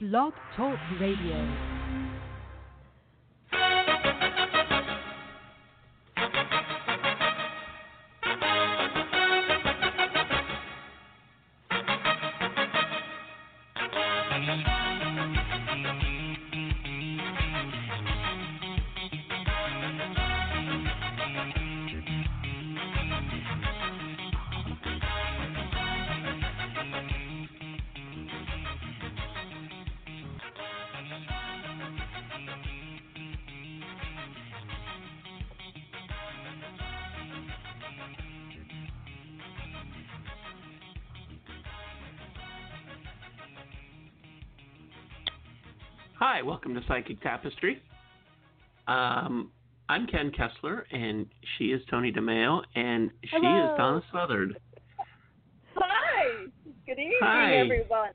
[0.00, 1.77] Blog Talk Radio.
[46.48, 47.82] Welcome to Psychic Tapestry.
[48.86, 49.50] Um,
[49.90, 51.26] I'm Ken Kessler, and
[51.58, 53.64] she is Toni DeMaio, and she Hello.
[53.64, 54.56] is Donna Suthard.
[55.74, 56.46] Hi.
[56.86, 57.54] Good evening, Hi.
[57.56, 58.12] everyone.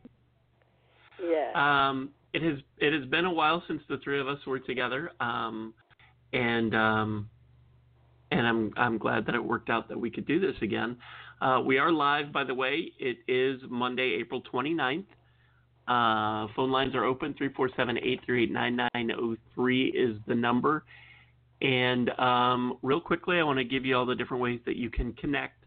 [1.24, 1.52] Yeah.
[1.54, 5.12] Um, it has it has been a while since the three of us were together,
[5.20, 5.76] um,
[6.34, 7.30] and um,
[8.32, 10.98] and I'm I'm glad that it worked out that we could do this again.
[11.40, 12.94] Uh, we are live, by the way.
[12.98, 15.06] It is Monday, April 29th.
[15.88, 17.34] Uh, phone lines are open.
[17.34, 20.86] 347-838-9903 is the number.
[21.62, 24.90] And um, real quickly, I want to give you all the different ways that you
[24.90, 25.64] can connect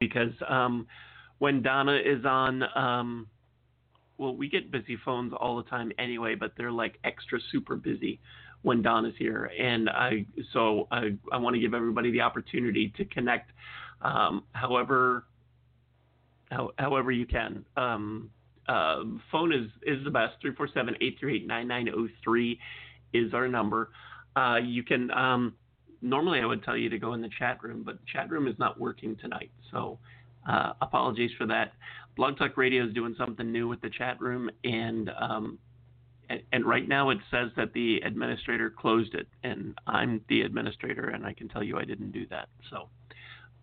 [0.00, 0.86] because um,
[1.38, 3.26] when Donna is on, um,
[4.18, 8.20] well, we get busy phones all the time anyway, but they're like extra super busy
[8.62, 9.50] when Donna's here.
[9.58, 13.50] And I, so I, I want to give everybody the opportunity to connect,
[14.02, 15.24] um, however,
[16.50, 17.64] how, however you can.
[18.68, 20.34] Um, phone is, is the best.
[20.44, 22.58] 347-838-9903
[23.12, 23.90] is our number.
[24.36, 25.54] Uh, you can, um,
[26.02, 28.48] normally I would tell you to go in the chat room, but the chat room
[28.48, 29.52] is not working tonight.
[29.70, 29.98] So,
[30.48, 31.72] uh, apologies for that.
[32.16, 35.58] Blog Talk Radio is doing something new with the chat room, and um,
[36.28, 41.08] and, and right now it says that the administrator closed it, and I'm the administrator,
[41.08, 42.48] and I can tell you I didn't do that.
[42.70, 42.88] So,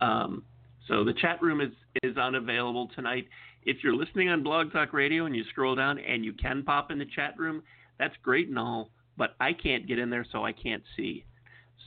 [0.06, 0.44] um,
[0.88, 1.72] so the chat room is
[2.03, 3.28] is unavailable tonight.
[3.63, 6.91] If you're listening on Blog Talk Radio and you scroll down and you can pop
[6.91, 7.61] in the chat room,
[7.99, 11.25] that's great and all, but I can't get in there, so I can't see.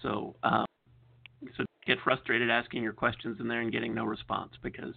[0.02, 0.66] So, um,
[1.56, 4.94] so get frustrated asking your questions in there and getting no response because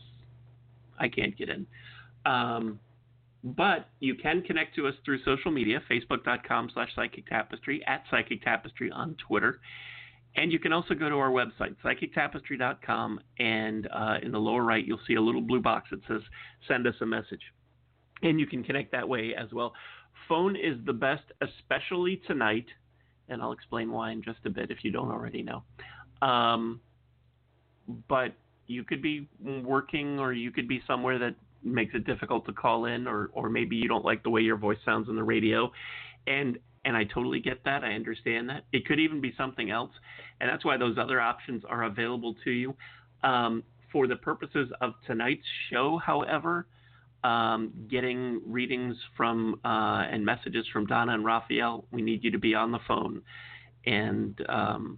[1.00, 1.66] I can't get in.
[2.26, 2.80] Um,
[3.44, 8.44] but you can connect to us through social media, facebook.com slash psychic tapestry, at psychic
[8.44, 9.60] tapestry on Twitter.
[10.38, 14.86] And you can also go to our website, psychictapestry.com, and uh, in the lower right,
[14.86, 16.22] you'll see a little blue box that says
[16.68, 17.42] send us a message.
[18.22, 19.74] And you can connect that way as well.
[20.30, 22.68] Phone is the best, especially tonight,
[23.30, 25.64] and I'll explain why in just a bit if you don't already know.
[26.22, 26.82] Um,
[28.08, 28.34] but
[28.68, 32.86] you could be working or you could be somewhere that makes it difficult to call
[32.86, 35.72] in or or maybe you don't like the way your voice sounds on the radio
[36.28, 37.84] and and I totally get that.
[37.84, 38.64] I understand that.
[38.72, 39.92] It could even be something else.
[40.40, 42.76] And that's why those other options are available to you.
[43.24, 46.66] Um, for the purposes of tonight's show, however,
[47.26, 52.40] um, getting readings from uh, and messages from Donna and Raphael, we need you to
[52.40, 53.22] be on the phone.
[53.86, 54.98] And um,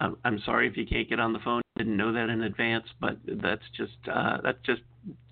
[0.00, 1.60] I'm, sorry if you can't get on the phone.
[1.76, 4.82] Didn't know that in advance, but that's just uh, that's just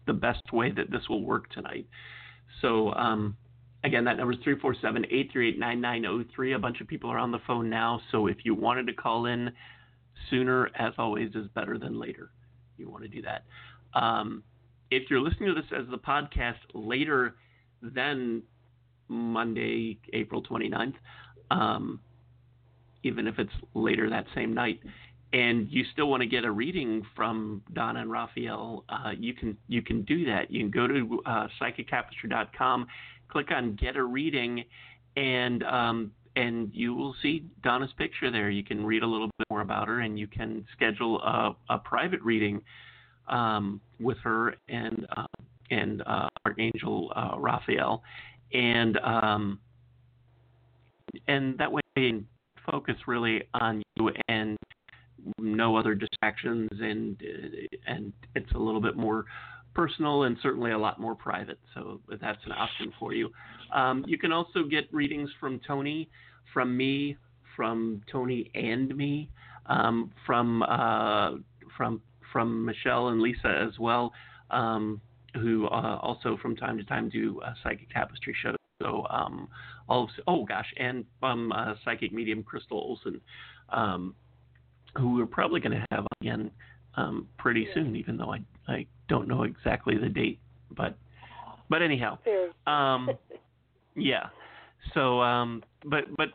[0.06, 1.86] the best way that this will work tonight.
[2.60, 3.36] So um,
[3.88, 6.54] again, that number is 347-838-9903.
[6.54, 9.26] A bunch of people are on the phone now, so if you wanted to call
[9.26, 9.50] in
[10.30, 12.30] sooner, as always, is better than later.
[12.76, 13.44] You want to do that.
[13.98, 14.42] Um,
[14.90, 17.34] if you're listening to this as the podcast later
[17.82, 18.42] than
[19.08, 20.94] Monday, April 29th,
[21.50, 22.00] um,
[23.02, 24.80] even if it's later that same night,
[25.32, 29.56] and you still want to get a reading from Donna and Raphael, uh, you can
[29.68, 30.50] you can do that.
[30.50, 32.86] You can go to uh, psychictapestry.com,
[33.28, 34.64] click on Get a Reading,
[35.16, 38.50] and um, and you will see Donna's picture there.
[38.50, 41.78] You can read a little bit more about her, and you can schedule a, a
[41.78, 42.60] private reading
[43.28, 45.26] um, with her and uh,
[45.70, 48.02] and uh, Archangel uh, Raphael,
[48.52, 49.58] and um,
[51.26, 52.26] and that way you can
[52.70, 54.56] focus really on you and
[55.38, 57.20] no other distractions, and
[57.86, 59.24] and it's a little bit more
[59.78, 61.58] personal and certainly a lot more private.
[61.72, 63.30] So that's an option for you.
[63.72, 66.08] Um, you can also get readings from Toni,
[66.52, 67.16] from me,
[67.54, 69.30] from Toni and me,
[69.66, 71.30] um, from uh,
[71.76, 72.02] from
[72.32, 74.12] from Michelle and Lisa as well,
[74.50, 75.00] um,
[75.34, 78.56] who uh, also from time to time do uh, psychic tapestry shows.
[78.82, 79.48] So um,
[79.88, 83.20] all of, oh gosh, and from uh, psychic medium Crystal Olson.
[83.68, 84.14] Um,
[84.96, 86.50] who we're probably going to have again
[86.96, 90.38] um, pretty soon, even though I I don't know exactly the date.
[90.76, 90.96] But
[91.68, 92.18] but anyhow,
[92.66, 93.10] um,
[93.98, 94.28] Yeah.
[94.94, 96.28] So, um, but but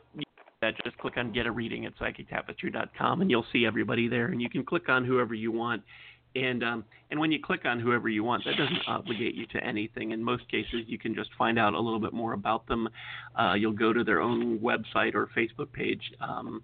[0.83, 4.49] just click on Get a Reading at psychictapestry.com, and you'll see everybody there, and you
[4.49, 5.81] can click on whoever you want.
[6.35, 9.63] And um, and when you click on whoever you want, that doesn't obligate you to
[9.63, 10.11] anything.
[10.11, 12.89] In most cases, you can just find out a little bit more about them.
[13.39, 16.63] Uh, you'll go to their own website or Facebook page, um,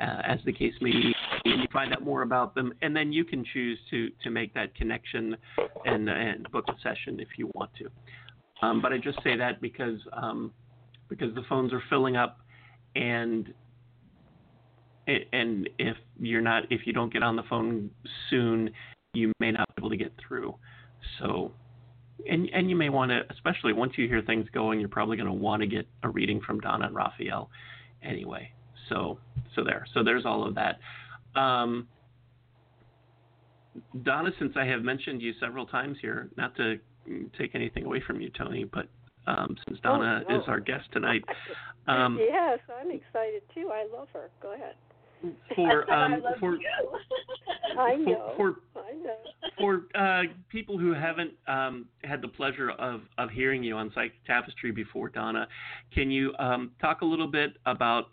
[0.00, 1.14] uh, as the case may be,
[1.44, 2.72] and you find out more about them.
[2.82, 5.36] And then you can choose to to make that connection
[5.84, 7.88] and and book a session if you want to.
[8.62, 10.52] Um, but I just say that because um,
[11.08, 12.40] because the phones are filling up,
[12.94, 13.52] and
[15.06, 17.90] and if you're not if you don't get on the phone
[18.28, 18.70] soon,
[19.14, 20.54] you may not be able to get through.
[21.18, 21.52] So,
[22.28, 25.26] and and you may want to, especially once you hear things going, you're probably going
[25.26, 27.50] to want to get a reading from Donna and Raphael,
[28.02, 28.50] anyway.
[28.88, 29.18] So
[29.54, 29.86] so there.
[29.94, 30.78] So there's all of that.
[31.36, 31.88] Um,
[34.02, 36.78] Donna, since I have mentioned you several times here, not to
[37.38, 38.86] take anything away from you, Toni, but
[39.26, 41.22] um, since oh, Donna oh, is our guest tonight.
[41.86, 43.70] Um, yes, I'm excited too.
[43.72, 44.30] I love her.
[44.42, 44.74] Go ahead.
[45.54, 46.56] For um, for
[47.78, 48.32] I know.
[48.36, 49.16] For, for, I know.
[49.58, 54.24] for uh, people who haven't um, had the pleasure of, of hearing you on Psychic
[54.26, 55.46] Tapestry before, Donna,
[55.92, 58.06] can you um, talk a little bit about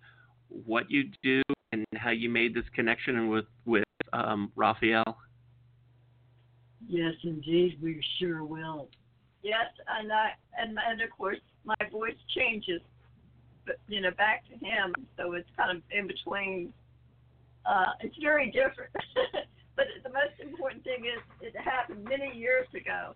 [0.50, 1.42] what you do
[1.91, 3.83] and how you made this connection with with
[4.13, 5.18] um, Raphael?
[6.88, 8.89] Yes, indeed, we sure will.
[9.44, 9.68] Yes,
[10.00, 12.81] and I and and of course my voice changes,
[13.65, 16.74] but you know back to him, so it's kind of in between.
[17.65, 18.91] Uh, it's very different,
[19.75, 23.13] but the most important thing is it happened many years ago,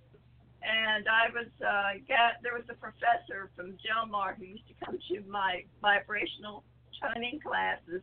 [0.61, 4.85] and I was uh, got there was a professor from Del Mar who used to
[4.85, 6.63] come to my vibrational
[7.01, 8.01] toning classes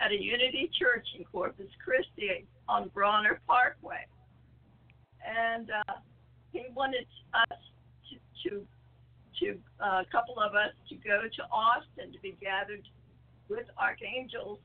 [0.00, 4.06] at a Unity Church in Corpus Christi on Brawner Parkway,
[5.24, 5.70] and.
[5.70, 5.94] Uh,
[6.52, 7.58] he wanted us
[8.10, 8.66] to, to,
[9.40, 12.86] to uh, a couple of us to go to Austin to be gathered
[13.48, 14.58] with archangels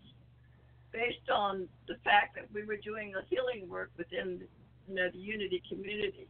[0.92, 4.42] based on the fact that we were doing the healing work within
[4.88, 6.28] you know, the Unity community.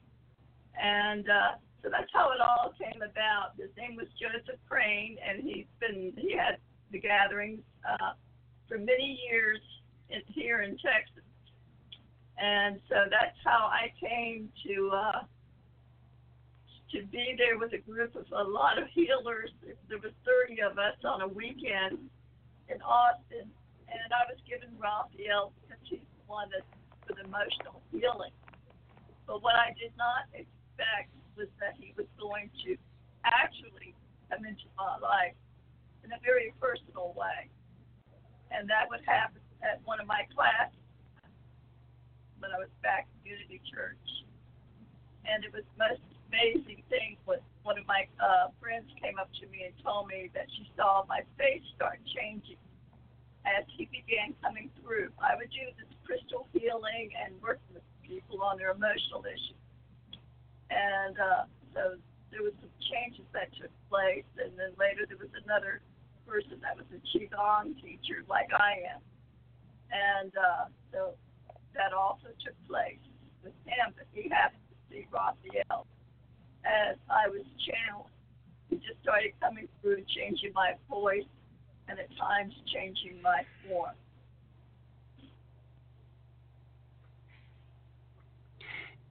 [0.82, 3.56] And uh, so that's how it all came about.
[3.58, 6.58] His name was Joseph Crane, and he's been he had
[6.92, 8.14] the gatherings uh,
[8.68, 9.60] for many years
[10.10, 11.24] in, here in Texas.
[12.38, 15.22] And so that's how I came to uh,
[16.92, 19.52] to be there with a group of a lot of healers.
[19.90, 21.98] There was 30 of us on a weekend
[22.68, 23.48] in Austin,
[23.88, 26.68] and I was given Raphael because he's the one that's
[27.08, 28.34] with emotional healing.
[29.28, 32.78] But what I did not expect was that he was going to
[33.26, 33.96] actually
[34.30, 35.38] come into my life
[36.04, 37.50] in a very personal way.
[38.56, 40.80] And that would happen at one of my classes
[42.40, 44.08] when I was back in Unity Church.
[45.28, 46.00] And it was most
[46.32, 50.30] amazing thing was one of my uh, friends came up to me and told me
[50.34, 52.62] that she saw my face start changing
[53.44, 55.10] as he began coming through.
[55.20, 59.60] I would do this crystal healing and work with people on their emotional issues.
[60.70, 61.44] And uh,
[61.74, 61.98] so
[62.32, 65.82] there was some changes that took place, and then later there was another
[66.28, 69.02] person that was a qigong teacher like I am,
[69.92, 71.14] and uh, so
[71.74, 73.02] that also took place
[73.44, 73.94] with him.
[73.96, 75.86] But he happened to see Raphael
[76.66, 78.12] as I was channeling.
[78.72, 81.30] It just started coming through, changing my voice,
[81.88, 83.94] and at times changing my form.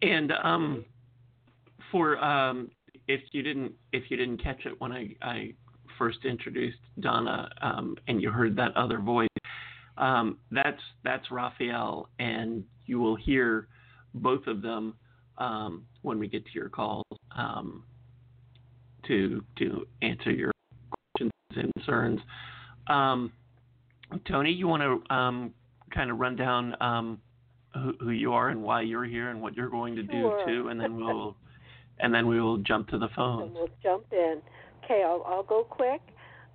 [0.02, 0.84] And um,
[1.90, 2.70] for um,
[3.08, 5.54] if you didn't if you didn't catch it when I, I
[5.98, 9.28] first introduced Donna um, and you heard that other voice,
[9.98, 13.68] um, that's that's Raphael, and you will hear
[14.14, 14.94] both of them
[15.38, 17.84] um, when we get to your calls um,
[19.06, 20.52] to to answer your
[20.90, 22.20] questions and concerns.
[22.88, 23.32] Um,
[24.26, 25.54] Toni, you want to um,
[25.92, 27.20] kind of run down um,
[27.72, 30.44] who, who, you are and why you're here and what you're going to sure.
[30.44, 31.36] do too, and then we'll
[32.00, 33.42] and then we will jump to the phone.
[33.44, 34.40] And we'll jump in.
[34.84, 36.00] Okay, I'll, I'll go quick.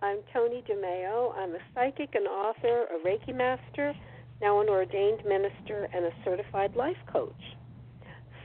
[0.01, 1.36] I'm Toni DeMaio.
[1.36, 3.93] I'm a psychic and author, a Reiki master,
[4.41, 7.33] now an ordained minister, and a certified life coach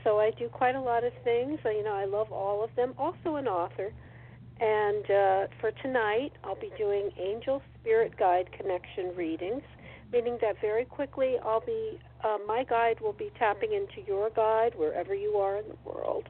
[0.05, 1.59] so I do quite a lot of things.
[1.65, 2.93] You know, I love all of them.
[2.97, 3.91] Also, an author.
[4.61, 9.63] And uh, for tonight, I'll be doing Angel Spirit Guide Connection readings,
[10.13, 14.73] meaning that very quickly I'll be, uh, my guide will be tapping into your guide
[14.77, 16.29] wherever you are in the world.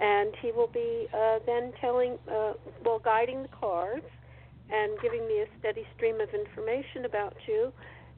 [0.00, 2.52] And he will be uh, then telling, uh,
[2.84, 4.04] well, guiding the cards
[4.70, 7.72] and giving me a steady stream of information about you.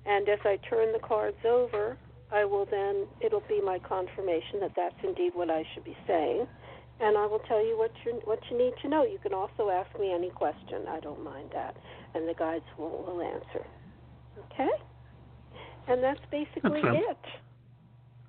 [0.06, 1.96] And as I turn the cards over,
[2.32, 6.46] I will then, it'll be my confirmation that that's indeed what I should be saying.
[7.00, 9.04] and I will tell you what you what you need to know.
[9.04, 10.86] You can also ask me any question.
[10.88, 11.76] I don't mind that,
[12.14, 13.64] and the guides will, will answer.
[14.52, 14.68] Okay,
[15.88, 16.98] and that's basically sounds-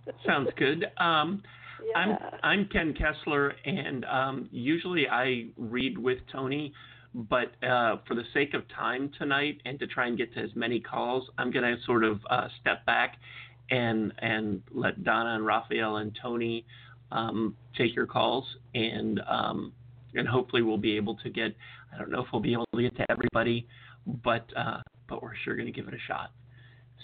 [0.05, 0.15] it.
[0.25, 0.91] Sounds good.
[0.97, 1.43] Um,
[1.86, 1.98] yeah.
[1.98, 6.74] I'm I'm Ken Kessler, and um, usually I read with Toni,
[7.13, 10.51] but uh, for the sake of time tonight and to try and get to as
[10.55, 13.17] many calls, I'm going to sort of uh, step back
[13.71, 16.65] and and let Donna and Raphael and Toni
[17.12, 19.74] um, take your calls, and um,
[20.13, 21.55] and hopefully we'll be able to get.
[21.93, 23.67] I don't know if we'll be able to get to everybody,
[24.24, 26.31] but uh, but we're sure going to give it a shot.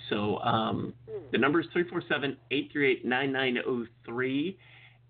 [0.09, 1.23] So um, Hmm.
[1.31, 1.67] the number is
[2.51, 4.55] 347-838-9903.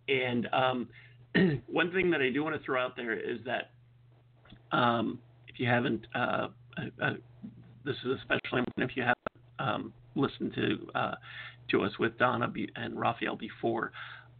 [0.07, 0.87] And um,
[1.67, 3.71] one thing that I do want to throw out there is that
[4.71, 7.13] um, if you haven't, uh, uh, uh,
[7.83, 9.17] this is especially important if you haven't
[9.59, 11.15] um, listened to uh,
[11.69, 13.91] to us with Donna and Raphael before.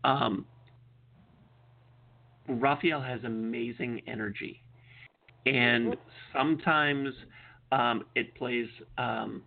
[0.04, 0.46] Um,
[2.48, 4.62] Raphael has amazing energy,
[5.48, 5.98] and
[6.34, 7.14] sometimes
[7.72, 8.68] um, it plays
[9.00, 9.42] um,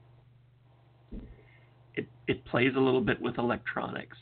[2.29, 4.17] it, plays a little bit with electronics.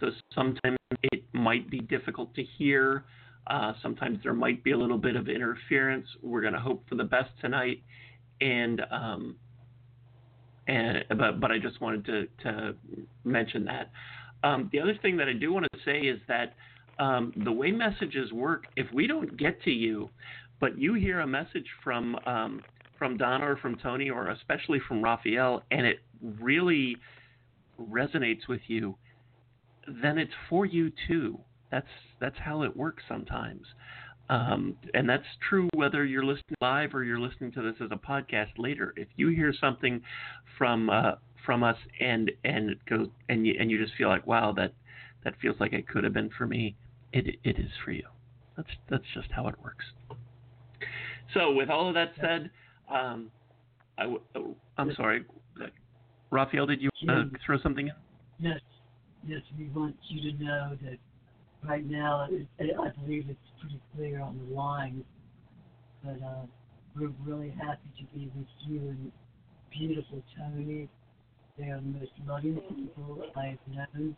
[0.00, 0.76] So sometimes
[1.12, 3.04] it might be difficult to hear.
[3.46, 6.06] Uh, sometimes there might be a little bit of interference.
[6.22, 7.82] We're going to hope for the best tonight,
[8.40, 9.36] and um,
[10.66, 12.74] and but but I just wanted to to
[13.24, 13.90] mention that.
[14.44, 16.54] Um, the other thing that I do want to say is that
[16.98, 20.08] um, the way messages work, if we don't get to you,
[20.60, 22.62] but you hear a message from um,
[22.98, 25.98] from Donna or from Toni or especially from Raphael, and it
[26.40, 26.96] really
[27.80, 28.96] resonates with you,
[30.02, 31.38] then it's for you too.
[31.70, 31.86] That's
[32.20, 33.66] that's how it works sometimes,
[34.28, 37.96] um, and that's true whether you're listening live or you're listening to this as a
[37.96, 38.92] podcast later.
[38.96, 40.02] If you hear something
[40.58, 41.12] from uh,
[41.44, 44.74] from us and and goes and you and you just feel like wow that
[45.24, 46.76] that feels like it could have been for me,
[47.12, 48.06] it it is for you.
[48.56, 49.84] That's that's just how it works.
[51.34, 52.50] So with all of that said,
[52.90, 53.30] um,
[53.96, 55.24] I w- oh, I'm sorry,
[56.32, 57.94] Raphael, did you want to throw something in?
[58.40, 58.60] Yes,
[59.28, 60.96] yes, we want you to know that
[61.62, 65.04] right now, it, I believe it's pretty clear on the line,
[66.02, 66.46] but uh,
[66.96, 69.12] we're really happy to be with you and
[69.70, 70.88] beautiful Toni.
[71.58, 74.16] They are the most loving people I've known.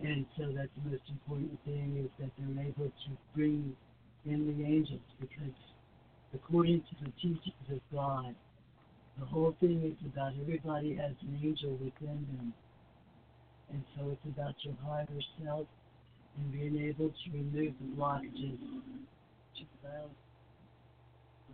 [0.00, 3.76] And so that's the most important thing is that they're able to bring
[4.24, 5.54] in the angels because
[6.34, 8.34] according to the teachings of God,
[9.18, 12.52] the whole thing is about everybody has an angel within them.
[13.70, 15.06] And so it's about your higher
[15.42, 15.66] self
[16.36, 18.58] and being able to remove the blockages
[19.56, 20.10] to love,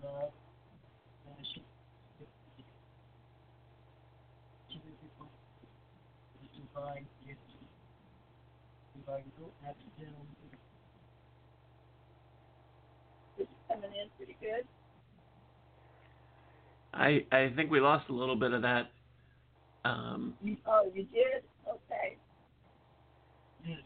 [0.02, 0.30] love,
[1.26, 1.62] passion,
[6.54, 7.40] divine gift.
[8.94, 10.26] You are no accidental
[13.68, 14.64] coming in pretty good.
[16.98, 18.90] I I think we lost a little bit of that.
[19.84, 20.34] Um,
[20.66, 21.44] oh, you did?
[21.66, 22.16] Okay.
[23.64, 23.78] Yes.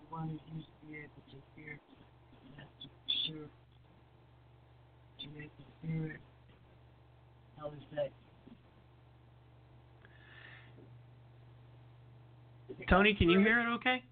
[0.00, 1.80] You wanted you to be able to hear it.
[2.42, 3.48] You have to be sure
[5.20, 6.20] to be able to hear it.
[7.58, 8.10] How is that?
[12.88, 13.66] Toni, can you hear it?
[13.74, 14.02] Okay.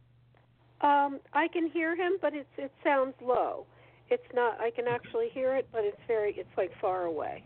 [0.83, 3.66] Um, I can hear him, but it's it sounds low.
[4.12, 4.61] It's not.
[4.61, 6.35] I can actually hear it, but it's very.
[6.37, 7.42] It's like far away.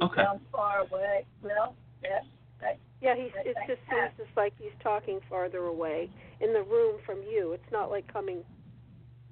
[0.00, 0.22] Okay.
[0.22, 1.26] Sounds far away.
[1.42, 2.22] Well, yes.
[2.60, 3.32] That, Yeah, he's.
[3.44, 6.08] It just seems just like he's talking farther away
[6.40, 7.52] in the room from you.
[7.52, 8.44] It's not like coming,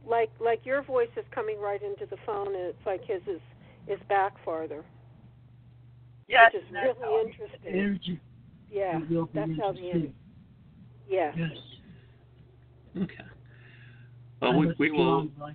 [0.04, 3.40] like like your voice is coming right into the phone, and it's like his is
[3.86, 4.84] is back farther,
[6.28, 7.72] yes, which is that's how really it- interesting.
[7.72, 8.20] Energy.
[8.72, 10.14] Yeah, It will be that's how the interesting.
[11.08, 11.32] yeah.
[11.36, 11.50] Yes.
[12.96, 13.24] Okay.
[14.42, 15.28] Well, we, we will.
[15.34, 15.54] strong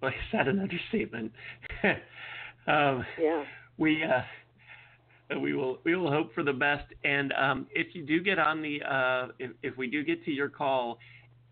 [0.00, 0.20] vibration.
[0.20, 1.32] Is that an understatement?
[2.66, 3.44] um, Yeah.
[3.78, 4.22] we uh,
[5.40, 6.92] we will we will hope for the best.
[7.04, 10.30] And um, if you do get on the uh, if if we do get to
[10.30, 10.98] your call,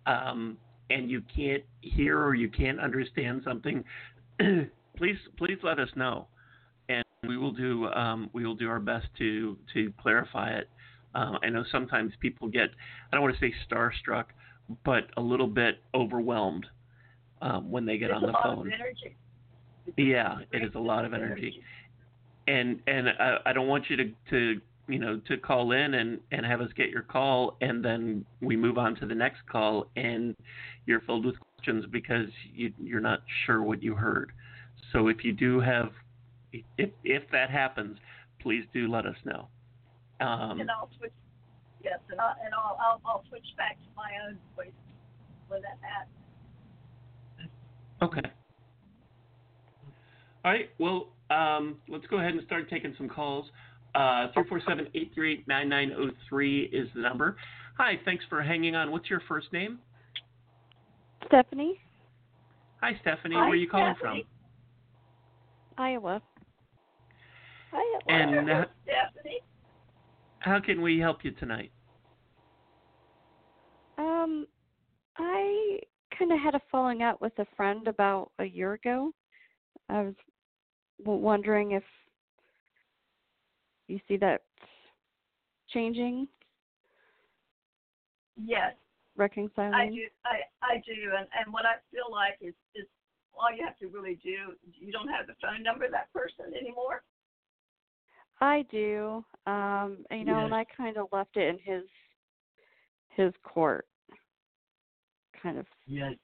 [0.07, 0.57] um,
[0.91, 3.85] and you can't hear or you can't understand something,
[4.97, 6.27] please please let us know,
[6.89, 10.69] and we will do um, we will do our best to to clarify it.
[11.15, 12.71] Um, I know sometimes people get
[13.11, 14.27] I don't want to say starstruck,
[14.85, 16.67] but a little bit overwhelmed
[17.45, 18.67] um, when they get It's on a the lot phone.
[18.67, 19.17] Of energy.
[19.97, 21.63] Yeah, it is a lot of energy,
[22.49, 26.19] and and I, I don't want you to to you know to call in and
[26.33, 29.89] and have us get your call, and then we move on to the next call,
[29.97, 30.35] and
[30.87, 34.33] you're filled with questions because you you're not sure what you heard.
[34.91, 35.91] So if you do have,
[36.79, 37.99] if if that happens,
[38.41, 39.49] please do let us know.
[40.21, 41.13] Um, And I'll switch.
[41.83, 44.73] Yes, and I'll and I'll I'll, I'll switch back to my own voice
[45.49, 46.24] when that happens.
[48.05, 48.21] Okay.
[50.45, 50.69] All right.
[50.79, 53.47] Well, um, let's go ahead and start taking some calls.
[53.95, 57.37] Uh, 347-838-9903 is the number.
[57.79, 58.91] Hi, thanks for hanging on.
[58.91, 59.79] What's your first name?
[61.27, 61.81] Stephanie,
[62.83, 63.35] Hi, Stephanie.
[63.35, 64.27] Hi, Where are you calling Stephanie.
[65.79, 66.21] Iowa.
[67.73, 68.15] Hi, from?
[68.15, 69.41] And uh, Stephanie.
[70.41, 71.73] how can we help you tonight?
[73.97, 74.47] Um,
[75.17, 75.79] I
[76.19, 79.13] kind of had a falling out with a friend about a year ago.
[79.89, 80.15] I was
[81.05, 81.85] wondering if
[83.89, 84.43] you see that
[85.69, 86.29] changing,
[88.37, 88.75] Yes,
[89.17, 89.75] reconciling.
[89.75, 90.03] I do.
[90.25, 92.87] I I do, and and what I feel like is is
[93.39, 94.55] all you have to really do.
[94.73, 97.03] You don't have the phone number of that person anymore.
[98.41, 99.25] I do.
[99.47, 101.85] Um, you know, and I kind of left it in his
[103.11, 103.87] his court.
[105.45, 105.67] Kind of.
[105.87, 106.15] Yes.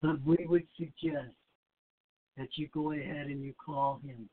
[0.00, 1.34] But we would suggest
[2.38, 4.28] that you go ahead and you call him.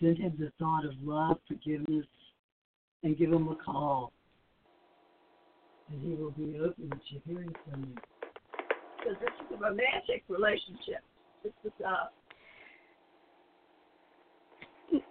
[0.00, 2.06] Send him the thought of love, forgiveness,
[3.02, 4.12] and give him a call.
[5.90, 7.94] And he will be open to hearing from you.
[8.98, 11.02] because this is a romantic relationship.
[11.42, 12.06] This is uh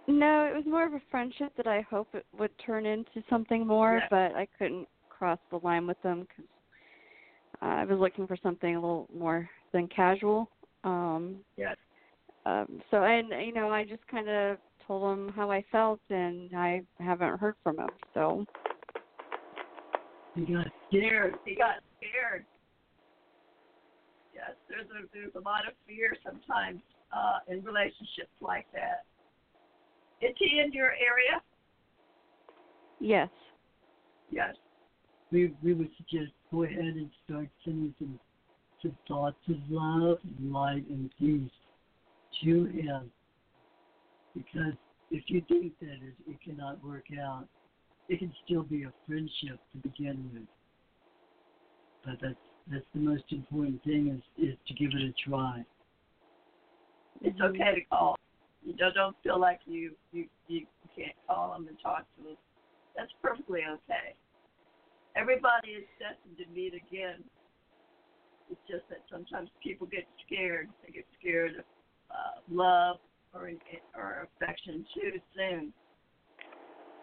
[0.06, 3.66] No, it was more of a friendship that I hope it would turn into something
[3.66, 4.08] more, Yeah.
[4.08, 6.50] but I couldn't cross the line with them because
[7.60, 10.48] I was looking for something a little more than casual.
[10.84, 11.76] Um, yes.
[12.46, 16.50] um, so, and you know, I just kind of told him how I felt, and
[16.54, 17.88] I haven't heard from him.
[18.14, 18.44] So,
[20.34, 21.34] He got scared.
[21.44, 22.44] He got scared.
[24.34, 26.80] Yes, there's a there's a lot of fear sometimes
[27.12, 29.04] uh, in relationships like that.
[30.20, 31.42] Is he in your area?
[33.00, 33.28] yes,
[34.30, 34.54] Yes.
[35.30, 38.18] we we would suggest go ahead and start sending some
[38.82, 41.50] some thoughts of love and light and peace
[42.44, 43.10] to him.
[44.36, 44.74] Because
[45.10, 47.46] if you think that it, it cannot work out,
[48.08, 50.42] it can still be a friendship to begin with.
[52.04, 52.38] But that's
[52.70, 55.64] that's the most important thing is is to give it a try.
[57.20, 58.16] It's okay to call.
[58.64, 62.36] You don't, don't feel like you, you you can't call them and talk to them.
[62.96, 64.14] That's perfectly okay.
[65.18, 67.24] Everybody is destined to meet again.
[68.50, 70.68] It's just that sometimes people get scared.
[70.86, 71.64] They get scared of
[72.10, 72.96] uh, love
[73.34, 73.50] or
[73.96, 75.72] or affection too soon.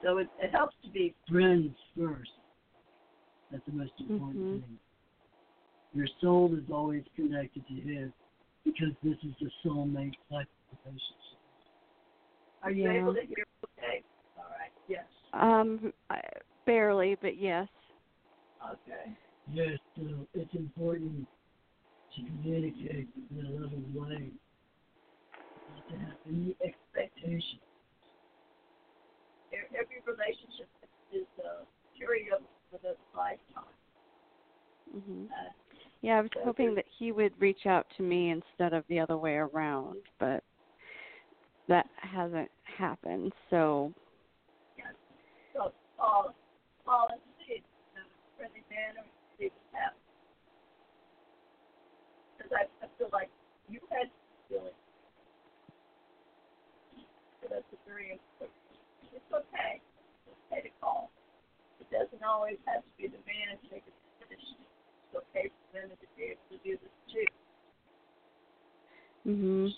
[0.04, 2.32] So it, it helps to be Friends first.
[3.52, 4.62] That's the most important Mhm.
[4.62, 4.80] thing.
[5.94, 8.12] Your soul is always connected to his
[8.64, 11.40] because this is a soulmate type of relationship.
[12.64, 13.02] Are you Yeah.
[13.02, 13.46] able to hear?
[13.78, 14.04] Okay.
[14.38, 14.72] All right.
[14.88, 15.06] Yes.
[15.34, 16.22] um, I,
[16.66, 17.68] barely, but yes.
[18.72, 19.16] Okay.
[19.52, 21.28] Yes, so it's important
[22.16, 24.32] to communicate in a loving way.
[25.70, 27.60] Not to have any expectation.
[29.52, 30.68] E- Every relationship
[31.12, 31.66] is a
[31.98, 32.34] period
[32.74, 33.64] of a lifetime.
[34.92, 35.52] hmm Uh,
[36.02, 39.18] Yeah, I was hoping that he would reach out to me instead of the other
[39.18, 40.44] way around, but
[41.68, 43.34] that hasn't happened.
[43.50, 43.94] So,
[44.78, 44.94] yes.
[45.54, 46.36] So call,
[46.86, 47.35] call and see, in a
[48.76, 49.08] manner,
[49.40, 49.96] see what's.
[52.38, 53.32] Because I, I feel like
[53.72, 54.12] you had
[54.50, 54.78] feelings.
[57.42, 58.58] So that's a very important.
[59.14, 59.82] It's okay.
[60.28, 61.12] It's okay to call.
[61.82, 63.94] It doesn't always have to be the man to make a
[64.26, 64.60] decision.
[64.64, 67.30] It's okay for women to be able to do this too.
[69.28, 69.70] mhm.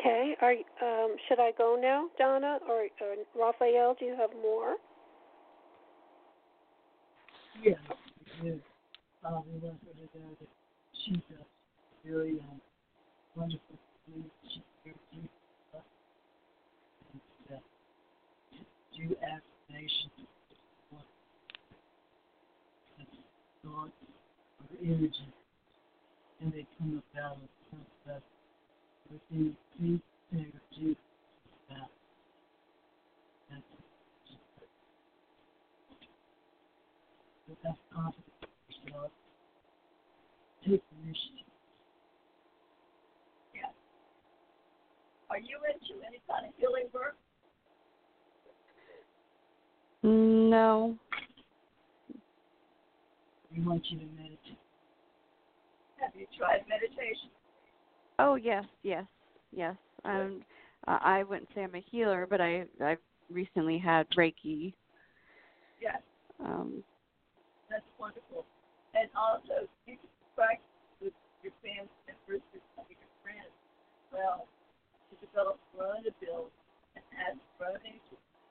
[0.00, 0.34] Okay.
[0.40, 3.94] Are um, should I go now, Donna or, or Raphael?
[3.98, 4.76] Do you have more?
[7.62, 7.76] Yes,
[8.40, 8.54] she's
[9.22, 9.28] a
[12.40, 12.60] um,
[13.36, 14.22] wonderful very.
[17.12, 17.20] And
[17.52, 17.56] uh,
[18.96, 20.10] do affirmations.
[23.62, 23.92] Thoughts
[24.60, 25.20] or images,
[26.40, 27.36] and they come about
[29.10, 30.00] within three
[30.32, 30.96] things do.
[31.68, 33.62] That's
[37.48, 38.30] but have confidence
[38.84, 39.10] yourself.
[40.64, 41.46] Take initiative.
[45.30, 47.14] Are you into any kind of healing work?
[50.02, 50.96] No.
[53.54, 54.58] We want you to meditate.
[56.00, 57.30] Have you tried meditation?
[58.20, 59.04] Oh, yes, yes.
[59.50, 59.76] Yes.
[60.04, 60.42] Um,
[60.86, 64.74] I wouldn't say I'm a healer, but I I've recently had Reiki.
[65.80, 66.00] Yes.
[66.44, 66.84] Um,
[67.70, 68.44] That's wonderful.
[68.92, 70.60] And also, you can practice
[71.00, 73.54] with your family members, with your friends.
[74.12, 74.44] Well,
[75.08, 76.52] to develop growing ability
[76.96, 78.00] and have growing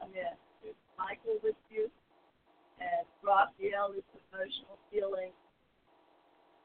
[0.01, 0.33] come in.
[0.63, 1.91] There's Michael with you,
[2.81, 5.29] and Raphael is emotional healing.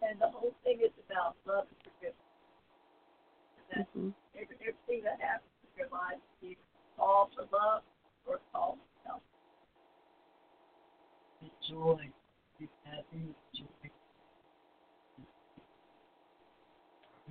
[0.00, 2.23] And the whole thing is about love and forgiveness.
[3.74, 4.14] And that's mhm.
[4.34, 6.54] every, everything that happens in your life, you
[6.96, 7.82] call for love
[8.26, 9.22] or call for help.
[11.42, 12.08] The joy,
[12.58, 13.90] be happy, joy.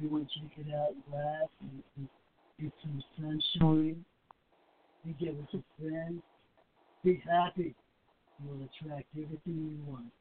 [0.01, 2.07] We want you to get out and laugh and, and
[2.59, 4.03] get some sunshine.
[5.05, 6.21] You get with your friends.
[7.03, 7.75] Be happy.
[8.41, 10.11] You will attract everything you want.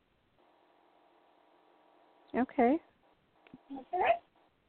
[2.34, 2.76] Okay.
[3.72, 4.12] Okay?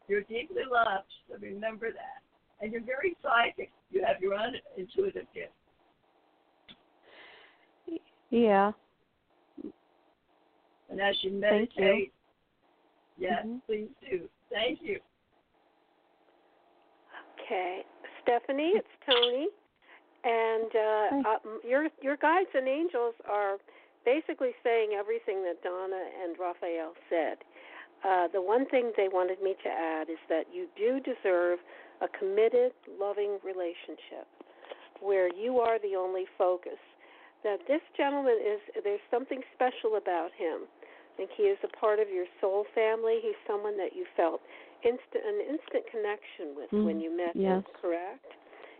[0.07, 2.21] You're deeply loved, so remember that.
[2.61, 3.71] And you're very psychic.
[3.91, 5.51] You have your own intuitive gift.
[8.29, 8.71] Yeah.
[10.89, 11.83] And as you Thank you.
[11.83, 12.13] meditate,
[13.17, 13.61] yes, Mhm.
[13.65, 14.29] please do.
[14.49, 14.99] Thank you.
[17.39, 17.85] Okay,
[18.21, 19.49] Stephanie, it's Toni,
[20.23, 23.59] and uh, uh, your your guides and angels are
[24.05, 27.43] basically saying everything that Donna and Raphael said.
[28.03, 31.59] Uh, the one thing they wanted me to add is that you do deserve
[32.01, 34.27] a committed, loving relationship
[35.01, 36.79] where you are the only focus.
[37.43, 40.63] That this gentleman is there's something special about him.
[40.63, 43.19] I think he is a part of your soul family.
[43.21, 44.41] He's someone that you felt
[44.83, 47.63] instant an instant connection with when Mm, you met yes.
[47.63, 48.25] him, correct?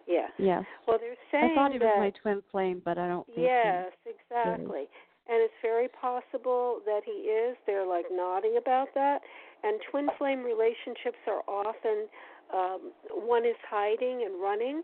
[0.08, 0.32] Yes.
[0.38, 0.64] Yes.
[0.88, 3.40] Well, they're saying I thought he was that my twin flame, but I don't think
[3.40, 4.88] Yes, exactly.
[5.30, 7.56] And it's very possible that he is.
[7.66, 9.22] They're like nodding about that.
[9.64, 12.10] And twin flame relationships are often
[12.54, 14.84] um, one is hiding and running,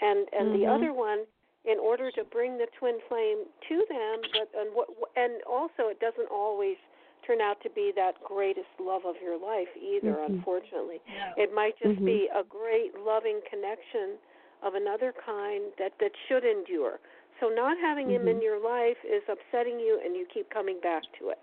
[0.00, 0.74] and and the Mhm.
[0.74, 1.26] other one,
[1.64, 6.00] in order to bring the twin flame to them, but and what and also it
[6.00, 6.76] doesn't always
[7.22, 10.14] turn out to be that greatest love of your life either.
[10.14, 10.26] Mhm.
[10.26, 11.42] Unfortunately, No.
[11.42, 12.04] it might just Mhm.
[12.06, 14.18] be a great loving connection
[14.62, 17.00] of another kind that that should endure.
[17.40, 18.42] So not having him in Mhm.
[18.42, 21.38] your life is upsetting you and you keep coming back to it.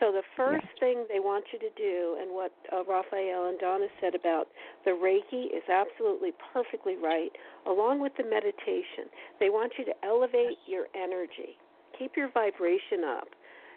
[0.00, 3.86] So the first thing they want you to do and what uh, Raphael and Donna
[4.00, 4.48] said about
[4.84, 7.32] the Reiki is absolutely perfectly right
[7.66, 9.08] along with the meditation.
[9.40, 11.56] They want you to elevate your energy.
[11.98, 13.28] Keep your vibration up.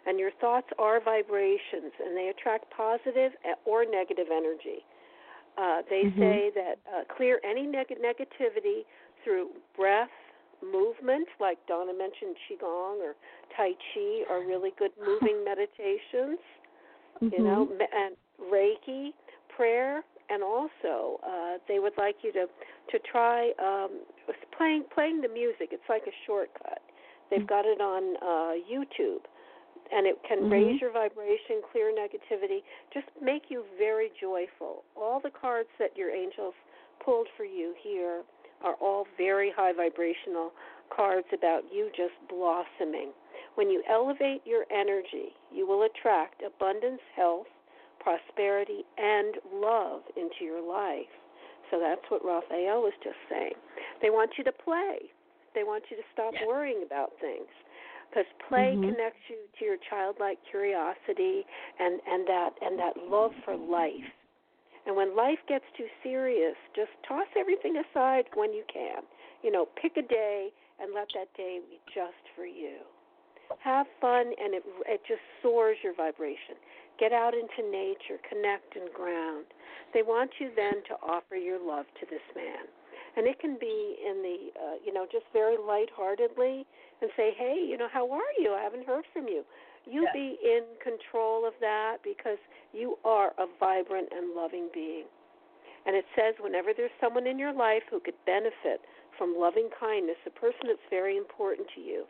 [0.06, 3.32] And your thoughts are vibrations and they attract positive
[3.64, 4.84] or negative energy.
[5.56, 6.18] Uh, they Mhm.
[6.18, 8.84] say that uh, clear any neg- negativity
[9.24, 10.08] through breath,
[10.62, 13.14] movement, like Donna mentioned, Qigong or
[13.56, 16.38] Tai Chi are really good moving meditations,
[17.20, 18.16] you know, and
[18.52, 19.10] Reiki,
[19.54, 22.46] prayer, and also uh, they would like you to
[22.90, 24.00] to try um,
[24.56, 25.68] playing playing the music.
[25.72, 26.82] It's like a shortcut.
[27.30, 29.22] They've got it on uh, YouTube,
[29.92, 30.50] and it can Mhm.
[30.50, 34.84] raise your vibration, clear negativity, just make you very joyful.
[34.96, 36.54] All the cards that your angels
[36.98, 38.22] pulled for you here
[38.62, 40.52] are all very high vibrational
[40.94, 43.12] cards about you just blossoming.
[43.54, 47.46] When you elevate your energy, you will attract abundance, health,
[48.00, 51.10] prosperity, and love into your life.
[51.70, 53.54] So that's what Raphael was just saying.
[54.02, 55.10] They want you to play.
[55.54, 56.46] They want you to stop Yes.
[56.46, 57.48] worrying about things.
[58.08, 58.82] Because play Mhm.
[58.88, 61.46] connects you to your childlike curiosity
[61.78, 64.10] and, and that and that love for life.
[64.86, 69.02] And when life gets too serious, just toss everything aside when you can.
[69.42, 70.48] You know, pick a day
[70.80, 72.80] and let that day be just for you.
[73.58, 76.54] Have fun, and it it just soars your vibration.
[76.98, 79.46] Get out into nature, connect and ground.
[79.92, 82.70] They want you then to offer your love to this man,
[83.16, 86.64] and it can be in the uh, you know just very lightheartedly
[87.02, 88.52] and say, hey, you know, how are you?
[88.52, 89.42] I haven't heard from you.
[89.86, 90.12] You Yes.
[90.12, 92.38] be in control of that because
[92.72, 95.06] you are a vibrant and loving being.
[95.86, 98.82] And it says whenever there's someone in your life who could benefit
[99.16, 102.06] from loving kindness, a person that's very important to you,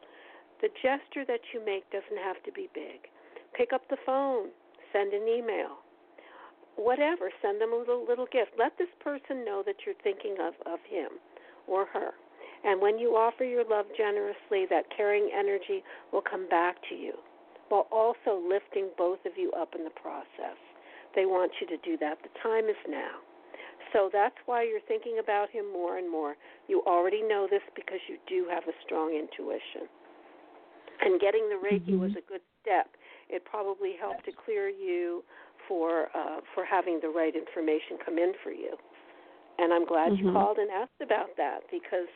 [0.60, 3.08] the gesture that you make doesn't have to be big.
[3.54, 4.50] Pick up the phone,
[4.92, 5.78] send an email,
[6.76, 8.52] whatever, send them a little, little gift.
[8.58, 11.12] Let this person know that you're thinking of, of him
[11.66, 12.10] or her.
[12.64, 17.14] And when you offer your love generously, that caring energy will come back to you
[17.70, 20.58] while also lifting both of you up in the process.
[21.14, 22.18] They want you to do that.
[22.22, 23.22] The time is now.
[23.94, 26.36] So that's why you're thinking about him more and more.
[26.68, 29.88] You already know this because you do have a strong intuition.
[31.00, 32.90] And getting the Reiki was a good step.
[33.28, 35.24] It probably helped to clear you
[35.66, 38.76] for uh, for having the right information come in for you.
[39.58, 40.32] And I'm glad you Mhm.
[40.32, 42.08] called and asked about that because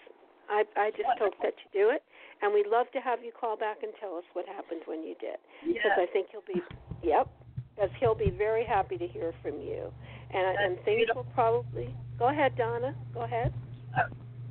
[0.49, 2.03] I I just hope that you do it.
[2.45, 5.15] And we'd love to have you call back and tell us what happened when you
[5.19, 5.41] did.
[5.65, 6.03] Because Yeah.
[6.03, 6.61] I think he'll be,
[7.03, 7.27] yep,
[7.75, 9.91] because he'll be very happy to hear from you.
[10.31, 11.23] And and That's things beautiful.
[11.23, 12.95] will probably go ahead, Donna.
[13.15, 13.55] Go ahead.
[13.97, 14.03] I,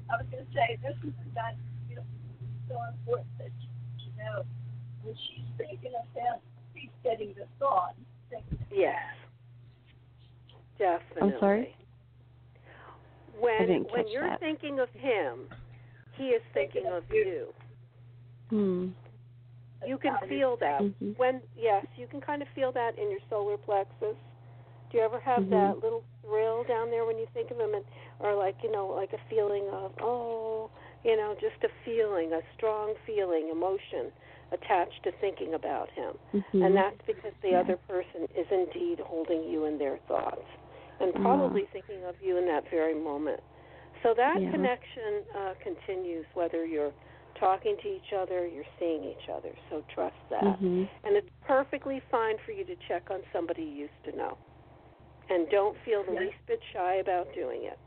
[0.10, 1.53] I was going to say this is not
[1.88, 2.03] you know,
[2.67, 3.69] so important that you,
[4.10, 4.43] you know
[5.03, 6.41] when she's thinking of him,
[6.73, 7.93] he's getting the thought.
[8.71, 8.97] Yes.
[10.79, 11.21] Definitely.
[11.21, 11.75] I'm sorry?
[13.39, 14.39] When when you're that.
[14.39, 15.47] thinking of him,
[16.17, 17.53] he is thinking of you.
[18.54, 18.89] Hmm.
[19.86, 20.82] You can feel that.
[20.82, 21.18] Mhm.
[21.18, 24.16] When yes, you can kind of feel that in your solar plexus.
[24.89, 25.50] Do you ever have Mhm.
[25.50, 27.84] that little thrill down there when you think of him and
[28.20, 30.70] or like, you know, like a feeling of, oh,
[31.04, 34.12] you know, just a feeling, a strong feeling, emotion
[34.52, 36.13] attached to thinking about him.
[36.32, 36.63] Mhm.
[36.63, 37.62] And that's because the Yeah.
[37.62, 40.46] other person is indeed holding you in their thoughts
[41.00, 41.22] and Yeah.
[41.22, 43.42] probably thinking of you in that very moment.
[44.04, 44.52] So that Yeah.
[44.52, 46.94] connection uh, continues whether you're
[47.39, 49.50] talking to each other, you're seeing each other.
[49.69, 50.43] So trust that.
[50.43, 50.89] Mhm.
[51.04, 54.38] And it's perfectly fine for you to check on somebody you used to know.
[55.30, 56.19] And don't feel the Yeah.
[56.22, 57.80] least bit shy about doing it.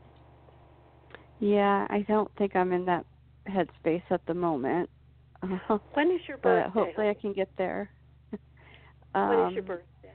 [1.39, 3.05] Yeah, I don't think I'm in that
[3.47, 4.89] headspace at the moment.
[5.43, 6.69] Uh, When is your birthday?
[6.69, 7.91] but hopefully I can get there.
[9.13, 10.13] um, When is your birthday?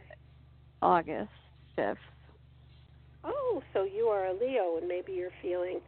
[0.83, 1.31] August
[1.79, 1.97] 5th.
[3.25, 5.81] Oh, so you are a Leo, and maybe you're feeling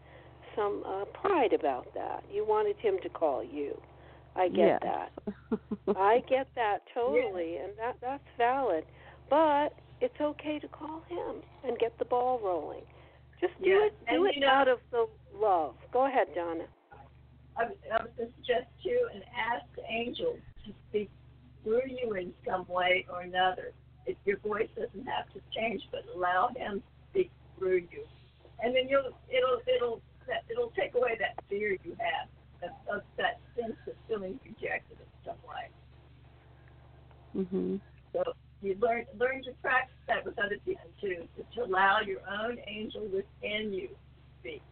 [0.56, 2.24] some uh, pride about that.
[2.32, 3.80] You wanted him to call you.
[4.36, 4.80] I get yes.
[4.82, 5.58] that.
[5.96, 8.84] I get that totally, and that that's valid.
[9.30, 12.82] But it's okay to call him and get the ball rolling.
[13.40, 13.94] Just do Yeah, it.
[14.08, 15.74] Do and it you know- out of the love.
[15.92, 16.64] Go ahead, Donna.
[17.56, 21.10] I, was- I was going to suggest too, and ask the angels to speak
[21.62, 23.70] through you in some way or another.
[24.06, 28.02] If your voice doesn't have to change, but allow him to speak through you,
[28.62, 32.28] and then you'll it'll it'll that, it'll take away that fear you have
[32.62, 35.68] of, of that sense of feeling rejected in some way.
[37.37, 37.80] mhm.
[38.12, 38.22] So
[38.62, 42.58] you learn learn to practice that with other people too, to, to allow your own
[42.68, 44.62] angel within you to speak.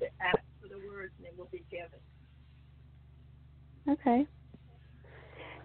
[0.00, 2.00] To ask for the words and they will be given.
[3.88, 4.26] Okay.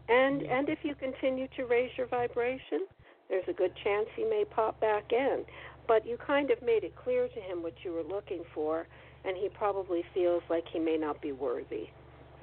[0.10, 2.86] And and if you continue to raise your vibration,
[3.29, 5.43] there's a good chance he may pop back in.
[5.88, 8.88] But you kind of made it clear to him what you were looking for,
[9.24, 11.89] and he probably feels like he may not be worthy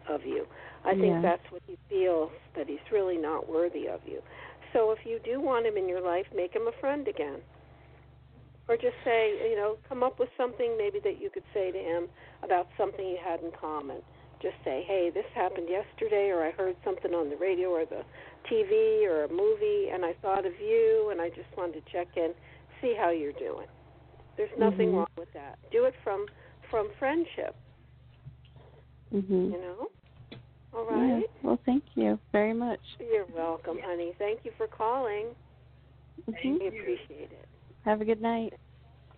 [0.08, 0.46] of you.
[0.84, 1.22] I think Yeah.
[1.22, 4.22] that's what he feels that he's really not worthy of you.
[4.72, 7.42] So if you do want him in your life, make him a friend again.
[8.68, 11.78] Or just say, you know, come up with something maybe that you could say to
[11.78, 12.08] him
[12.42, 14.02] about something you had in common
[14.42, 18.04] just say, "Hey, this happened yesterday," or "I heard something on the radio or the
[18.48, 22.08] TV or a movie, and I thought of you, and I just wanted to check
[22.16, 22.34] in,
[22.82, 23.66] see how you're doing."
[24.36, 24.96] There's nothing Mhm.
[24.96, 25.58] wrong with that.
[25.70, 26.26] Do it from
[26.70, 27.54] from friendship,
[29.12, 29.52] Mhm.
[29.52, 29.90] you know.
[30.74, 31.20] All right.
[31.20, 31.26] Yeah.
[31.42, 32.80] Well, thank you very much.
[32.98, 34.14] You're welcome, honey.
[34.18, 35.36] Thank you for calling.
[36.26, 36.60] Mhm.
[36.60, 37.48] We appreciate it.
[37.84, 38.54] Have a good night.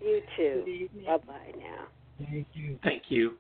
[0.00, 0.88] You too.
[1.06, 1.86] Bye bye now.
[2.18, 2.78] Thank you.
[2.82, 3.38] Thank you.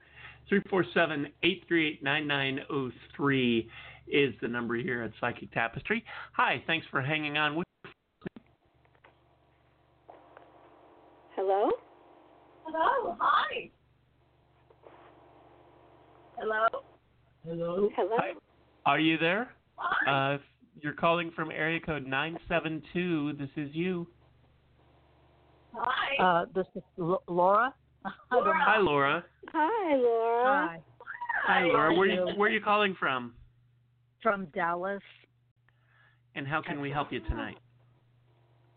[0.48, 3.70] 347 838 9903
[4.06, 6.04] is the number here at Psychic Tapestry.
[6.32, 7.64] Hi, thanks for hanging on with
[11.34, 11.70] Hello.
[12.64, 13.70] Hello, hi.
[16.44, 16.66] Hello,
[17.46, 17.88] Hello.
[17.96, 18.16] Hello.
[18.18, 18.32] Hi.
[18.84, 19.48] Are you there?
[19.76, 20.34] hi.
[20.34, 20.38] Uh,
[20.78, 23.32] you're calling from area code 972.
[23.38, 24.06] This is you.
[25.72, 26.22] hi.
[26.22, 27.74] Uh, this is L- Laura.
[28.30, 28.52] Laura.
[28.62, 29.24] Hi, Laura.
[29.54, 30.44] Hi, Laura.
[30.44, 30.82] Hi,
[31.46, 31.94] Hi, Laura.
[31.94, 32.34] Where you, you.
[32.36, 33.32] where are you calling from?
[34.22, 35.00] from Dallas.
[36.34, 37.56] And how can we help you tonight?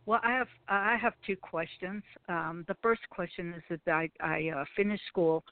[0.05, 2.01] Well, I have I have two questions.
[2.29, 5.43] Um, the first question is that I I uh, finished school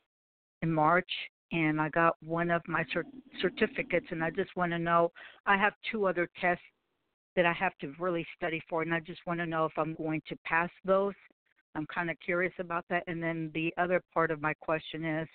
[0.61, 1.09] in March
[1.55, 3.05] and I got one of my cert-
[3.41, 5.11] certificates, and I just want to know.
[5.45, 6.63] I have two other tests
[7.35, 9.95] that I have to really study for, and I just want to know if I'm
[9.95, 11.13] going to pass those.
[11.73, 13.03] I'm kind of curious about that.
[13.07, 15.27] And then the other part of my question is,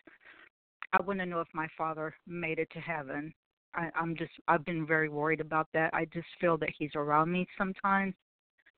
[0.92, 3.32] I want to know if my father made it to heaven.
[3.74, 5.94] I, I'm just I've been very worried about that.
[5.94, 8.14] I just feel that he's around me sometimes,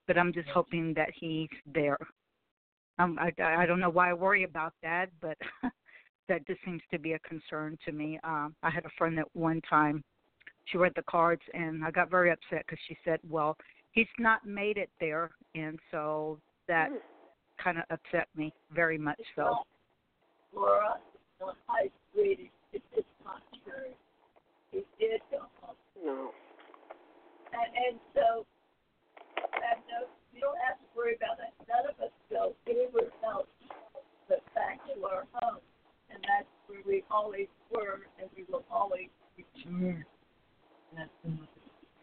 [0.07, 1.98] but I'm just hoping that he's there.
[2.98, 5.38] Um, I I don't know why I worry about that, but
[6.28, 8.18] that just seems to be a concern to me.
[8.24, 10.02] Um, I had a friend that one time
[10.66, 13.56] she read the cards and I got very upset because she said, "Well,
[13.92, 16.98] he's not made it there," and so that Hmm.
[17.58, 19.20] kind of upset me very much.
[19.35, 19.64] So.
[20.52, 21.00] Laura,
[21.40, 22.52] no, hi, sweetie.
[22.72, 23.94] It's, it's not true.
[24.70, 25.76] He did go home.
[26.04, 26.35] No.
[27.52, 28.46] And, and so,
[29.37, 31.52] have no, you don't have to worry about that.
[31.68, 33.48] None of us go anywhere else
[36.87, 40.04] we always were, and we will always return.
[40.94, 41.48] That's the most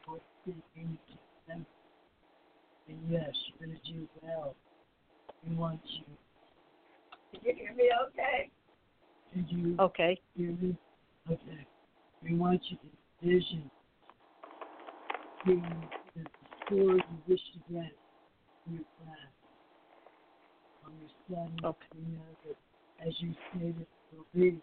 [0.08, 0.98] important thing.
[1.48, 1.66] And
[3.08, 3.30] yes,
[3.60, 4.56] you're going to do well.
[5.48, 6.04] We want you.
[7.32, 8.50] Can you hear me okay?
[9.36, 10.20] Did you Okay.
[10.36, 10.76] hear me?
[11.32, 11.66] Okay.
[12.24, 13.70] We want you to envision
[15.46, 16.24] being the
[16.66, 17.92] score you wish to get
[18.68, 19.32] in your class.
[20.86, 21.88] On your study, Okay.
[21.96, 22.58] you know that
[23.08, 24.62] as you stated, So you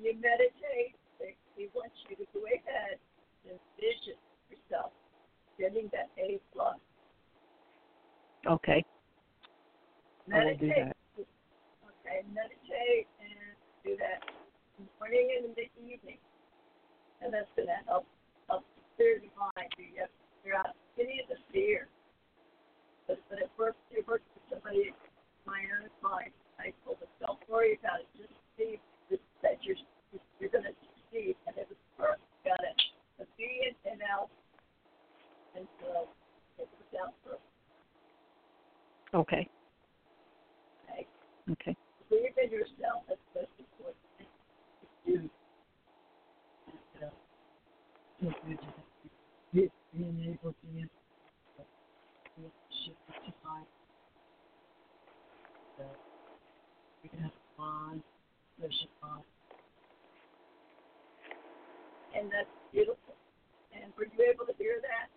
[0.00, 2.98] you meditate, they, we want you to go ahead
[3.48, 4.18] and envision
[4.50, 4.92] yourself
[5.58, 6.76] getting that A plus.
[8.46, 8.84] Okay.
[10.32, 10.86] I will do Meditate.
[10.86, 10.96] that.
[12.02, 14.22] Okay, meditate and do that
[14.98, 16.18] morning and in the evening.
[17.22, 18.06] And that's gonna help
[18.48, 18.64] help
[18.96, 19.70] clear the mind.
[19.78, 21.88] You have to clear out any of the fear.
[23.06, 24.94] But but it works it works for somebody
[25.46, 26.32] my own mind.
[26.58, 28.78] I told them, don't worry about it, just see
[29.42, 29.76] that you're
[30.38, 32.22] you're gonna succeed and it was perfect.
[32.44, 32.78] Got it.
[33.18, 34.28] The B and, and out
[35.56, 36.08] and so
[36.58, 37.42] it was out first.
[39.14, 39.48] Okay.
[40.88, 41.06] Okay.
[41.50, 41.76] Okay.
[42.08, 44.30] Believe in yourself, that's the most important thing
[44.80, 45.18] to do.
[46.68, 47.10] And, uh,
[48.20, 49.10] so good to have you.
[49.52, 51.66] Be- Being able to answer
[52.38, 52.48] the
[52.84, 53.66] ship to time.
[55.80, 55.84] Uh,
[57.02, 58.02] we can have a bond,
[58.58, 59.22] special bond.
[62.16, 63.14] and that's beautiful.
[63.72, 65.08] And were you able to hear that?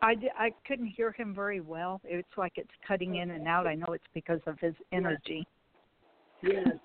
[0.00, 2.00] I, di- I couldn't hear him very well.
[2.04, 3.66] It's like it's cutting in and out.
[3.66, 5.46] I know it's because of his energy.
[6.42, 6.76] Yes.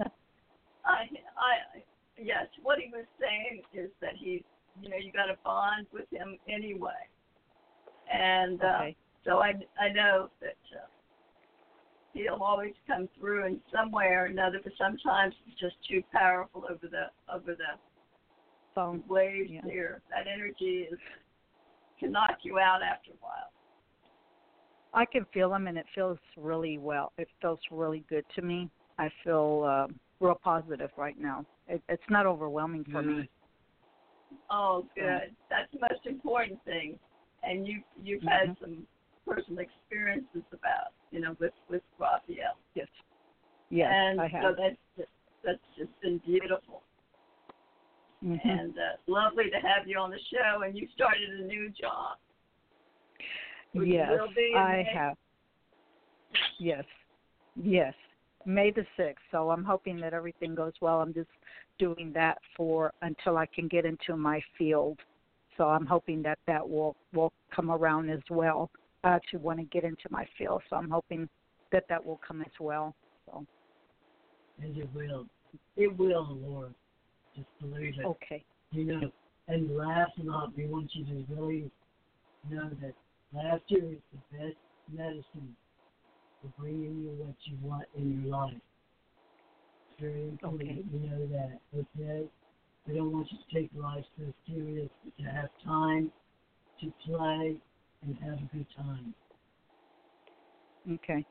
[0.85, 1.03] I,
[1.37, 1.81] I,
[2.17, 2.47] yes.
[2.61, 4.41] What he was saying is that he's,
[4.81, 6.91] you know, you got to bond with him anyway.
[8.11, 8.95] And uh, Okay.
[9.25, 10.87] so I, I know that uh,
[12.13, 14.59] he'll always come through in some way or another.
[14.63, 17.77] But sometimes it's just too powerful over the over the
[18.75, 19.03] Phone.
[19.07, 19.61] waves Yeah.
[19.65, 20.01] here.
[20.09, 20.99] That energy is
[21.99, 23.51] can knock you out after a while.
[24.93, 27.11] I can feel him, and it feels really well.
[27.17, 28.69] It feels really good to me.
[28.99, 29.87] I feel uh,
[30.19, 31.45] real positive right now.
[31.67, 33.27] It, it's not overwhelming for me.
[34.51, 35.35] Oh, good.
[35.49, 36.99] That's the most important thing.
[37.43, 38.29] And you you've Mhm.
[38.29, 38.87] had some
[39.27, 42.57] personal experiences about you know with with Raphael.
[42.75, 42.87] Yes.
[43.69, 45.09] Yes, and I so that's just,
[45.43, 46.83] that's just been beautiful
[48.23, 48.39] Mhm.
[48.45, 50.61] and uh, lovely to have you on the show.
[50.61, 52.17] And you started a new job.
[53.73, 54.93] Yes, will be in I May.
[54.93, 55.17] have.
[56.57, 56.85] Yes,
[57.55, 57.93] yes,
[58.45, 59.23] May the sixth.
[59.31, 61.01] So I'm hoping that everything goes well.
[61.01, 61.29] I'm just
[61.79, 64.99] doing that for until I can get into my field.
[65.57, 68.69] So I'm hoping that that will will come around as well.
[69.03, 71.27] I actually want to get into my field, so I'm hoping
[71.71, 72.95] that that will come as well.
[73.25, 73.45] So
[74.61, 75.25] And it will.
[75.75, 76.69] It will, Laura.
[77.35, 78.05] Just believe it.
[78.05, 79.11] okay, You know,
[79.47, 81.71] and last not, we want you to really
[82.49, 82.93] know that
[83.33, 84.57] laughter is the best
[84.91, 85.55] medicine
[86.41, 88.53] for bringing you what you want in your life.
[88.53, 90.83] It's very important Okay.
[90.91, 92.25] you know that, okay?
[92.87, 96.11] We don't want you to take life so serious, but to have time
[96.81, 97.55] to play
[98.05, 99.13] and have a good time,
[100.91, 101.25] okay,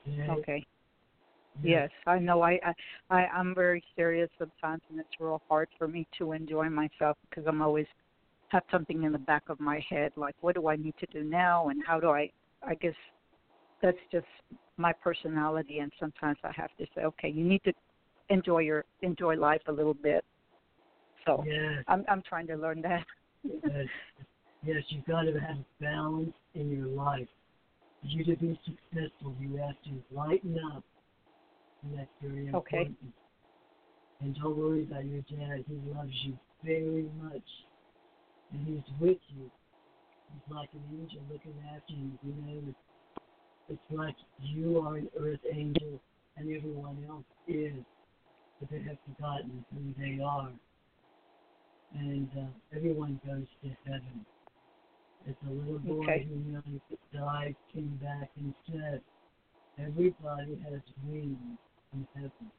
[0.00, 0.30] okay?
[0.30, 0.66] okay.
[1.62, 2.42] Yes, I know.
[2.42, 2.74] I, I
[3.10, 7.44] I I'm very serious sometimes, and it's real hard for me to enjoy myself because
[7.46, 7.86] I'm always
[8.48, 11.24] have something in the back of my head, like what do I need to do
[11.24, 12.30] now, and how do I?
[12.62, 12.94] I guess
[13.82, 14.26] that's just
[14.76, 17.72] my personality, and sometimes I have to say, okay, you need to
[18.28, 20.24] enjoy your enjoy life a little bit.
[21.26, 21.84] So Yes.
[21.88, 23.04] I'm I'm trying to learn that.
[23.42, 23.86] Yes,
[24.64, 27.28] yes, you've got to have balance in your life.
[28.02, 30.84] For you to be successful, you have to lighten up.
[31.82, 32.90] And that's very Okay.
[34.20, 35.64] And don't worry about your dad.
[35.68, 37.42] He loves you very much.
[38.52, 39.50] And he's with you.
[40.32, 42.10] He's like an angel looking after you.
[42.22, 42.78] You know, it's,
[43.68, 46.00] it's like you are an earth angel
[46.36, 47.74] and everyone else is.
[48.60, 50.50] But they have forgotten who they are
[51.94, 54.26] and uh, everyone goes to heaven.
[55.28, 56.26] It's a little boy Okay.
[56.26, 56.80] who young
[57.12, 59.02] died, came back and said,
[59.78, 61.36] everybody has wings
[61.92, 62.50] in heaven.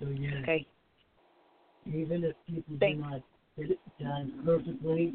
[0.00, 0.66] So yes, Okay.
[1.84, 2.96] even if people Thanks.
[2.96, 3.22] do not
[3.58, 5.14] get it done perfectly,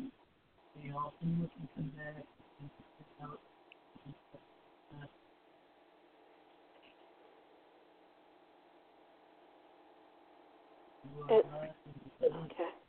[0.76, 2.24] they often can come back
[2.62, 2.70] and
[3.24, 3.40] out.
[11.30, 12.52] It- blessed and blessed.
[12.52, 12.87] Okay.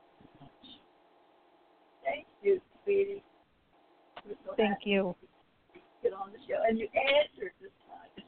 [2.89, 3.23] Thank you,
[4.25, 4.39] sweetie.
[4.45, 5.15] So Thank you.
[6.03, 6.63] get on the show.
[6.67, 8.25] and you answered this time.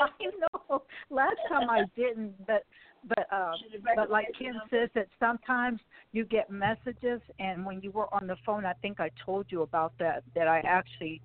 [0.00, 0.82] I know.
[1.10, 2.64] Last time I didn't, but
[3.08, 3.54] but um
[3.96, 5.80] but like Ken says that sometimes
[6.12, 9.62] you get messages and when you were on the phone I think I told you
[9.62, 11.20] about that that I actually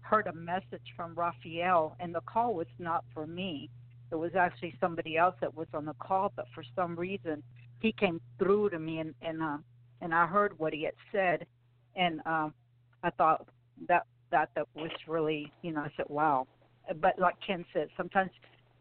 [0.00, 3.70] heard a message from Raphael and the call was not for me.
[4.10, 7.42] It was actually somebody else that was on the call but for some reason
[7.80, 9.64] he came through to me and and um
[10.00, 11.46] and I heard what he had said
[11.98, 12.54] and um
[13.02, 13.46] I thought
[13.88, 16.46] that that that was really you know I said wow.
[17.00, 18.30] But like Ken said sometimes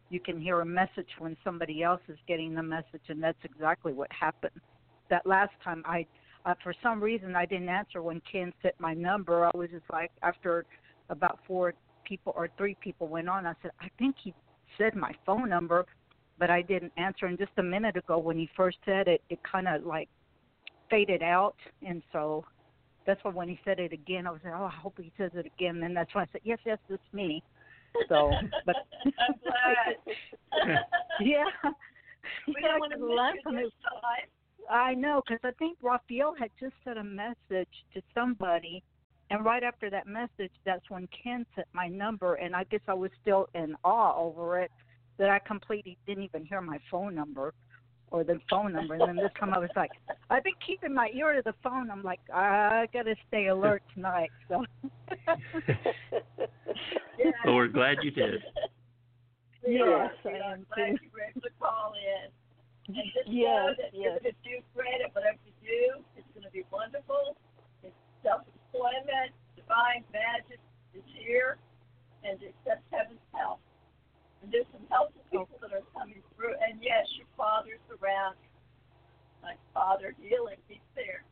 [0.09, 3.91] you can hear a message when somebody else is getting the message and that's exactly
[3.91, 4.61] what happened.
[5.09, 6.05] That last time i
[6.45, 9.45] uh, for some reason i didn't answer when ken said my number.
[9.45, 10.65] I was just like after
[11.09, 11.73] about four
[12.05, 14.33] people or three people went on i said i think he
[14.77, 15.85] said my phone number
[16.39, 17.25] but i didn't answer.
[17.25, 20.09] And just a minute ago when he first said it it kind of like
[20.89, 21.55] faded out.
[21.85, 22.45] And so
[23.07, 25.31] that's why when he said it again i was like oh i hope he says
[25.33, 27.41] it again and that's why i said yes yes it's me
[28.09, 28.31] so,
[28.65, 30.77] but I'm glad.
[31.21, 31.43] yeah.
[32.47, 34.29] We yeah, don't want to the miss last you this time.
[34.69, 38.83] I know because I think Raphael had just sent a message to somebody,
[39.29, 42.93] and right after that message, that's when Ken sent my number, and I guess I
[42.93, 44.71] was still in awe over it
[45.17, 47.53] that I completely didn't even hear my phone number
[48.11, 48.93] or the phone number.
[48.95, 49.91] And then this time I was like,
[50.29, 51.91] I've been keeping my ear to the phone.
[51.91, 54.31] I'm like, I gotta stay alert tonight.
[54.47, 54.63] So.
[57.17, 57.31] Yeah.
[57.45, 58.43] Well, we're glad you did.
[59.65, 60.31] We Yes, are.
[60.31, 61.03] I am glad too.
[61.03, 62.29] you were able to call in.
[62.87, 64.21] And just know Yes, you're yes.
[64.21, 66.03] going to do great at whatever you do.
[66.15, 67.35] It's going to be wonderful.
[67.83, 70.59] It's self-employment, divine magic
[70.93, 71.57] is here,
[72.23, 73.59] and to accept heaven's help.
[74.43, 76.53] And there's some helpful people that are coming through.
[76.61, 78.35] And yes, your father's around.
[79.41, 81.23] My father healing, he's there.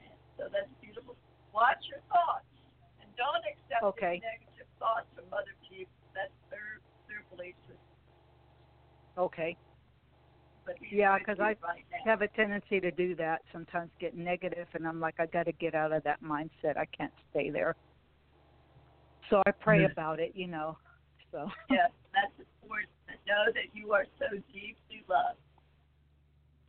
[0.00, 1.16] And so that's beautiful.
[1.52, 2.48] Watch your thoughts.
[3.00, 4.20] And don't accept Okay.
[4.20, 5.92] negative thoughts from other people.
[6.14, 7.78] That's their their belief system.
[9.18, 9.56] Okay.
[10.66, 14.14] But Yeah, with 'cause you I right have a tendency to do that sometimes get
[14.14, 17.48] negative and i'm like i got to get out of that mindset i can't stay
[17.48, 17.74] there
[19.30, 19.92] so i pray Mm-hmm.
[19.92, 20.76] about it you know
[21.34, 22.30] so Yes, that's
[22.62, 22.94] important.
[23.10, 25.42] To know that you are so deeply loved.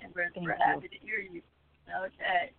[0.01, 1.41] And we're, Thank we're happy to hear you.
[1.85, 2.49] Okay.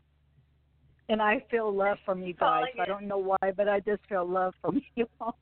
[1.08, 4.24] and i feel love from you guys i don't know why but i just feel
[4.24, 5.34] love from you all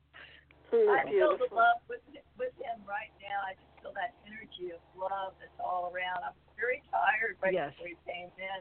[0.75, 2.01] I feel the love with
[2.35, 3.39] with him right now.
[3.47, 6.27] I just feel that energy of love that's all around.
[6.27, 7.71] I'm very tired right Yes.
[7.79, 8.61] before he came in.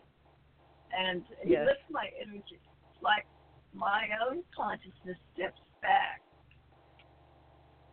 [0.94, 1.66] And he Yes.
[1.66, 2.62] lifts my energy.
[2.62, 3.26] It's like
[3.74, 6.22] my own consciousness steps back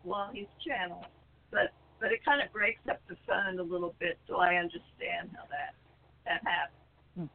[0.03, 1.05] while he's channeling.
[1.51, 5.29] But but it kind of breaks up the phone a little bit so I understand
[5.35, 5.75] how that
[6.25, 7.29] that happens.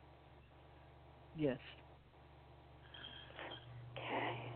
[1.34, 1.58] yes
[3.92, 4.52] Okay.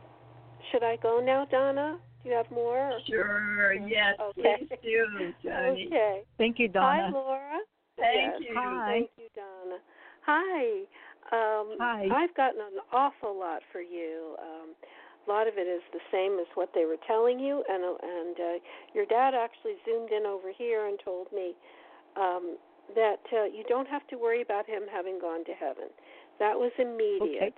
[0.70, 1.98] Should I go now, Donna?
[2.22, 2.92] Do you have more?
[3.08, 4.56] Sure, yes, Okay.
[4.68, 5.86] please do, Toni.
[5.86, 6.20] Okay.
[6.38, 7.02] thank you Donna.
[7.04, 7.58] Hi, Laura.
[7.96, 8.40] Thank Yes.
[8.40, 8.54] you.
[8.56, 8.86] Hi.
[8.86, 9.78] Thank you, Donna.
[10.26, 10.84] Hi.
[11.32, 12.08] Um, Hi.
[12.12, 14.36] I've gotten an awful lot for you.
[14.38, 14.74] Um,
[15.26, 17.94] a lot of it is the same as what they were telling you, and uh,
[18.02, 18.58] and uh,
[18.94, 21.52] your dad actually zoomed in over here and told me
[22.16, 22.56] um,
[22.94, 25.88] that uh, you don't have to worry about him having gone to heaven.
[26.38, 27.54] That was immediate.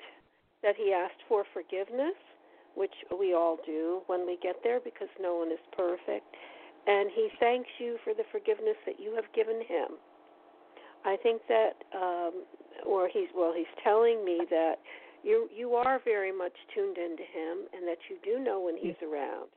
[0.63, 2.15] That he asked for forgiveness,
[2.75, 6.27] which we all do when we get there because no one is perfect,
[6.87, 9.99] and he thanks you for the forgiveness that you have given him.
[11.05, 12.45] I think that, um,
[12.87, 14.77] or he's well, he's telling me that
[15.23, 19.01] you you are very much tuned into him, and that you do know when he's
[19.03, 19.49] around,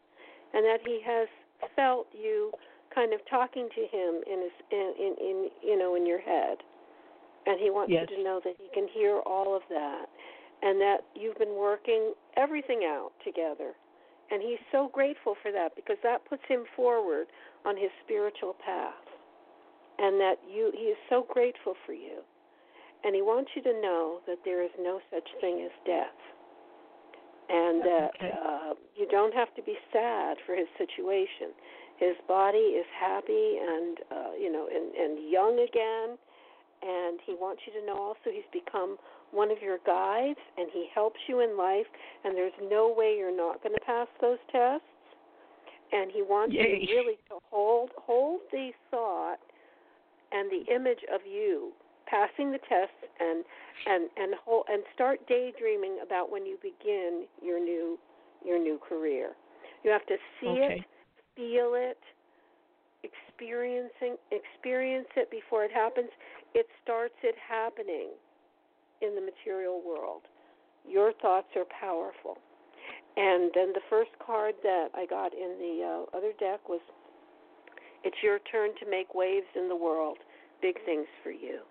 [0.54, 1.28] and that he has
[1.76, 2.52] felt you
[2.94, 6.58] kind of talking to him in his in in, in you know in your head,
[7.46, 8.08] and he wants Yes.
[8.10, 10.06] you to know that he can hear all of that,
[10.62, 13.74] and that you've been working everything out together,
[14.32, 17.28] and he's so grateful for that because that puts him forward
[17.66, 18.94] on his spiritual path.
[19.98, 22.20] And that you he is so grateful for you
[23.06, 26.20] and he wants you to know that there is no such thing as death.
[27.48, 28.34] And that Okay.
[28.34, 31.54] uh, you don't have to be sad for his situation.
[31.98, 36.18] His body is happy and uh, you know and, and young again.
[36.82, 38.98] And he wants you to know also he's become
[39.32, 41.86] one of your guides and he helps you in life.
[42.24, 44.86] And there's no way you're not going to pass those tests.
[45.94, 46.82] And he wants Yay.
[46.82, 49.38] you really to hold hold the thought
[50.32, 51.72] and the image of you
[52.08, 53.46] passing the tests and
[53.86, 58.00] and and hold, and start daydreaming about when you begin your new
[58.46, 59.32] your new career.
[59.84, 60.78] You have to see Okay.
[60.78, 60.86] it,
[61.36, 62.00] feel it,
[63.04, 66.10] experiencing experience it before it happens.
[66.54, 68.10] It starts it happening
[69.02, 70.22] in the material world.
[70.88, 72.38] Your thoughts are powerful.
[73.18, 76.82] And then the first card that I got in the uh, other deck was
[78.04, 80.18] It's your turn to make waves in the world.
[80.62, 81.62] Big things for you.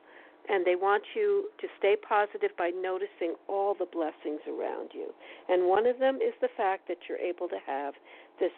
[0.49, 5.09] And they want you to stay positive by noticing all the blessings around you.
[5.49, 7.95] And one of them is the fact that you're able to have
[8.41, 8.53] this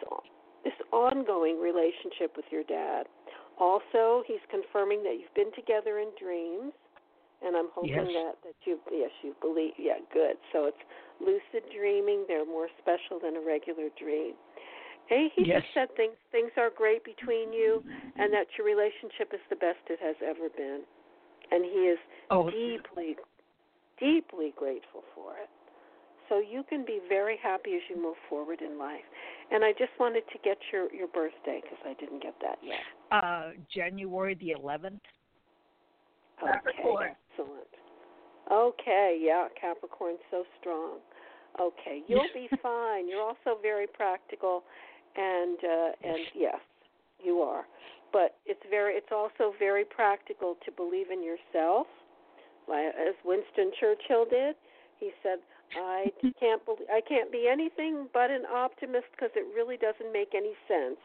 [0.63, 3.07] this ongoing relationship with your dad.
[3.59, 6.73] Also, he's confirming that you've been together in dreams,
[7.41, 8.13] and I'm hoping Yes.
[8.19, 10.35] that that you yes you believe yeah good.
[10.51, 10.83] So it's
[11.21, 12.25] lucid dreaming.
[12.27, 14.33] They're more special than a regular dream.
[15.07, 15.61] Hey, he Yes.
[15.63, 17.81] just said things things are great between you,
[18.19, 20.81] and that your relationship is the best it has ever been,
[21.51, 23.15] and he is Oh, deeply,
[23.99, 25.49] deeply grateful for it.
[26.29, 29.05] So you can be very happy as you move forward in life.
[29.49, 32.81] And I just wanted to get your your birthday because I didn't get that yet.
[33.11, 34.99] uh, January the 11th.
[36.39, 37.03] Capricorn.
[37.03, 37.67] Okay, excellent.
[38.51, 40.97] Okay, yeah, Capricorn's so strong.
[41.59, 43.07] Okay, you'll be fine.
[43.07, 44.63] You're also very practical,
[45.15, 46.59] and uh, and yes,
[47.23, 47.65] you are.
[48.17, 51.85] But it's very, it's also very practical to believe in yourself,
[52.65, 54.57] like as Winston Churchill did.
[54.97, 55.37] He said,
[55.77, 56.09] "I
[56.41, 60.57] can't believe, I can't be anything but an optimist because it really doesn't make any
[60.65, 60.97] sense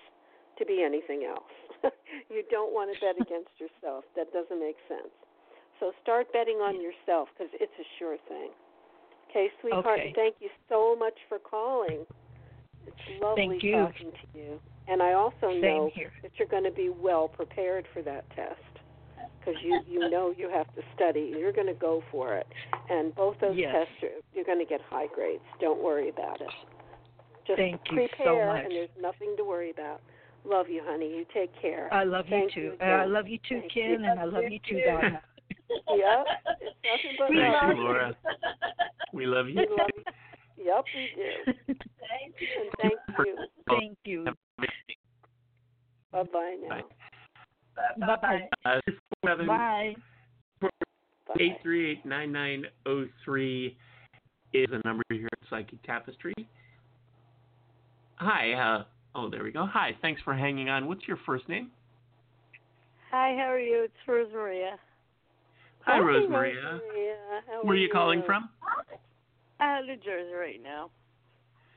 [0.56, 1.52] to be anything else.
[2.32, 4.08] you don't want to bet against yourself.
[4.16, 5.12] That doesn't make sense.
[5.80, 8.56] So start betting on yourself because it's a sure thing.
[9.28, 10.00] Okay, sweetheart.
[10.00, 10.12] Okay.
[10.16, 12.08] Thank you so much for calling.
[12.88, 13.76] It's lovely Thank you.
[13.76, 14.60] talking to you.
[14.88, 16.12] And I also Same know here.
[16.22, 18.60] that you're going to be well prepared for that test
[19.38, 21.32] because you you know you have to study.
[21.38, 22.46] You're going to go for it,
[22.90, 23.74] and both those Yes.
[23.74, 25.42] tests are, you're going to get high grades.
[25.60, 26.48] Don't worry about it.
[27.46, 28.64] Just Thank you so prepare, much.
[28.64, 30.00] and there's nothing to worry about.
[30.44, 31.06] Love you, honey.
[31.08, 31.92] You take care.
[31.92, 32.76] I love Thank you you too.
[32.80, 34.10] And I love you too, Thank Ken, you.
[34.10, 35.20] and I love you too, Donna.
[35.88, 36.26] Yep,
[36.60, 37.62] it's nothing but We Thank love.
[37.62, 38.16] you, love Laura.
[39.14, 39.56] We love you.
[39.56, 40.04] We love you.
[40.64, 41.52] Yep, we do.
[41.66, 42.48] Thank you.
[42.60, 43.36] And thank you.
[43.68, 44.26] Thank you.
[46.12, 46.68] Bye bye now.
[47.98, 48.06] Bye.
[48.06, 48.48] Bye-bye.
[48.66, 48.80] Uh,
[49.22, 49.94] Bye.
[50.60, 51.34] Bye.
[51.40, 53.76] eight three eight nine nine zero three
[54.52, 56.34] is the number here at Psychic Tapestry.
[58.16, 58.52] Hi.
[58.52, 58.84] Uh,
[59.14, 59.66] oh, there we go.
[59.66, 59.96] Hi.
[60.02, 60.86] Thanks for hanging on.
[60.86, 61.70] What's your first name?
[63.10, 63.84] Hi, how are you?
[63.84, 64.78] It's Rose Maria.
[65.84, 66.54] Hi, Hi, Rosemaria.
[66.54, 67.16] Rosemaria.
[67.48, 68.26] How Where are you calling you?
[68.26, 68.48] from?
[69.60, 70.90] I'm New Jersey right now.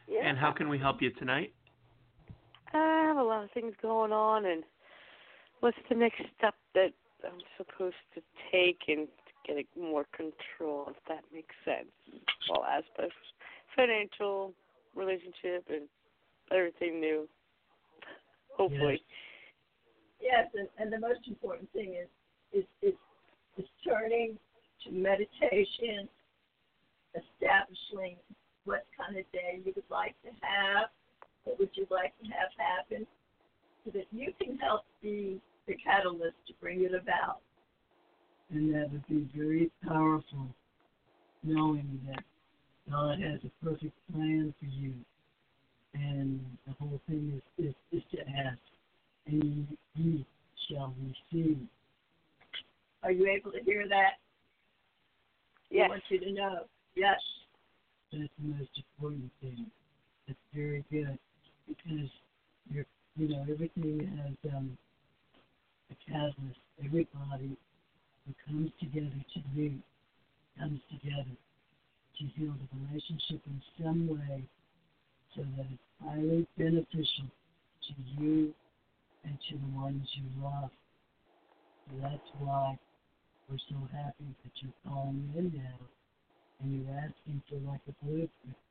[0.07, 0.27] Yeah.
[0.27, 1.53] And how can we help you tonight?
[2.73, 4.63] I have a lot of things going on, and
[5.59, 6.91] what's the next step that
[7.23, 9.07] I'm supposed to take and
[9.47, 11.87] get more control, if that makes sense?
[12.49, 13.15] All aspects,
[13.75, 14.53] financial,
[14.95, 15.87] relationship, and
[16.51, 17.27] everything new.
[18.57, 19.01] Hopefully.
[20.21, 22.07] Yes, and, and the most important thing is
[22.53, 22.95] is is
[23.57, 24.37] is turning
[24.83, 26.07] to meditation,
[27.13, 28.15] establishing
[28.63, 30.89] what kind of day you would like to have,
[31.45, 33.07] what would you like to have happen,
[33.83, 37.39] so that you can help be the catalyst to bring it about.
[38.51, 40.47] and that would be very powerful,
[41.43, 42.23] knowing that
[42.89, 44.93] God has a perfect plan for you,
[45.93, 48.59] and the whole thing is is, is to ask,
[49.25, 50.25] and ye
[50.67, 51.57] shall receive.
[53.03, 54.13] Are you able to hear that?
[55.71, 55.85] Yes.
[55.85, 56.65] I want you to know.
[56.95, 57.19] Yes.
[58.11, 59.65] That's the most important thing.
[60.27, 61.17] That's very good
[61.67, 62.09] because
[62.71, 62.85] you're,
[63.17, 64.77] you know, everything has um,
[65.91, 66.59] a catalyst.
[66.83, 67.57] Everybody
[68.25, 69.81] who comes together to meet
[70.59, 71.35] comes together
[72.17, 74.43] to heal the relationship in some way
[75.35, 77.29] so that it's highly beneficial
[77.87, 78.53] to you
[79.23, 80.71] and to the ones you love.
[81.87, 82.77] So that's why
[83.49, 85.79] we're so happy that you're calling in now
[86.61, 88.64] and you're asking for like a blueprint.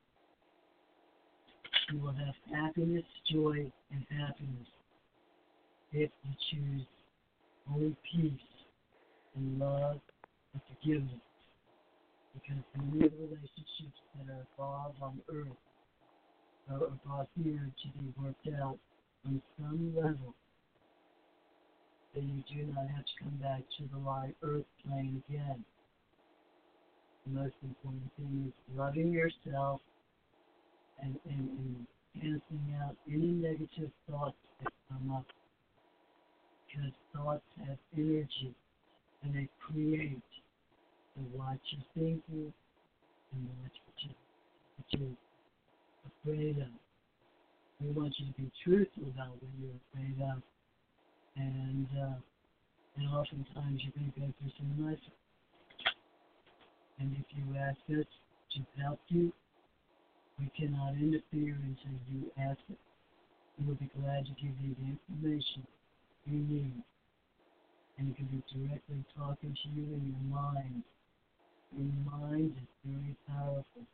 [1.91, 4.67] You will have happiness, joy, and happiness
[5.91, 6.85] if you choose
[7.71, 8.31] only peace
[9.35, 9.99] and love
[10.53, 11.21] and forgiveness.
[12.33, 15.47] Because many of relationships that are involved on earth
[16.71, 18.79] are brought here to be worked out
[19.25, 20.33] on some level
[22.15, 25.63] that you do not have to come back to the light earth plane again.
[27.27, 29.81] The most important thing is loving yourself
[31.01, 35.25] and, and, and canceling out any negative thoughts that come up.
[36.67, 38.53] Because thoughts have energy
[39.23, 40.21] and they create.
[41.15, 42.53] So watch your thinking
[43.31, 46.67] and watch what, you, you're afraid of.
[47.81, 50.41] We want you to be truthful about what you're afraid of.
[51.37, 52.19] And uh,
[52.97, 54.99] and oftentimes you're going to go through some life.
[56.99, 58.07] And if you ask us
[58.55, 59.33] to help you
[60.39, 62.77] We cannot interfere until you ask it.
[63.57, 65.65] We will be glad to give you the information
[66.25, 66.83] you need.
[67.97, 70.83] And it can be directly talking to you in your mind.
[71.77, 73.87] Your mind is very powerful.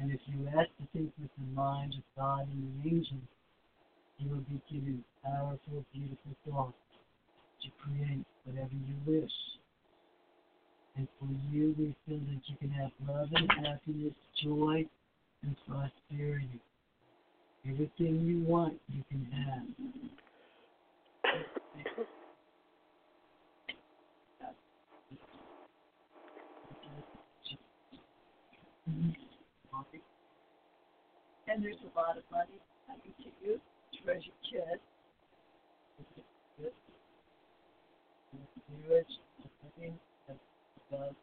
[0.00, 3.28] And if you ask to think with the mind of God and the angels,
[4.18, 6.74] you will be given powerful, beautiful thoughts
[7.62, 9.32] to create whatever you wish.
[10.96, 14.86] And for you, we feel that you can have love and happiness, joy,
[15.42, 16.60] and prosperity.
[17.68, 19.66] Everything you want, you can have.
[31.48, 33.60] And there's a lot of money coming to you,
[34.04, 34.80] treasure chest
[40.92, 41.14] love.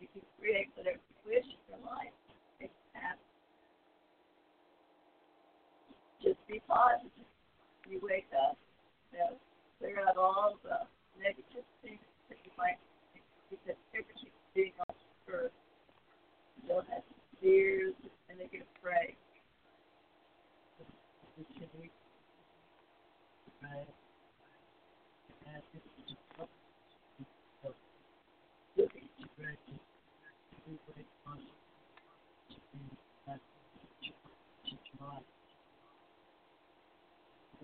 [0.00, 2.10] You can create whatever you wish your life.
[2.58, 3.22] Make it happen.
[6.18, 7.14] Just be positive.
[7.86, 8.58] You wake up,
[9.14, 9.38] you know,
[9.78, 10.82] clear out all the
[11.14, 12.82] negative things that you might
[13.14, 14.94] think because everything's being on
[15.30, 15.54] earth.
[16.58, 17.06] You don't have
[17.38, 17.94] fears
[18.26, 19.14] and they get afraid.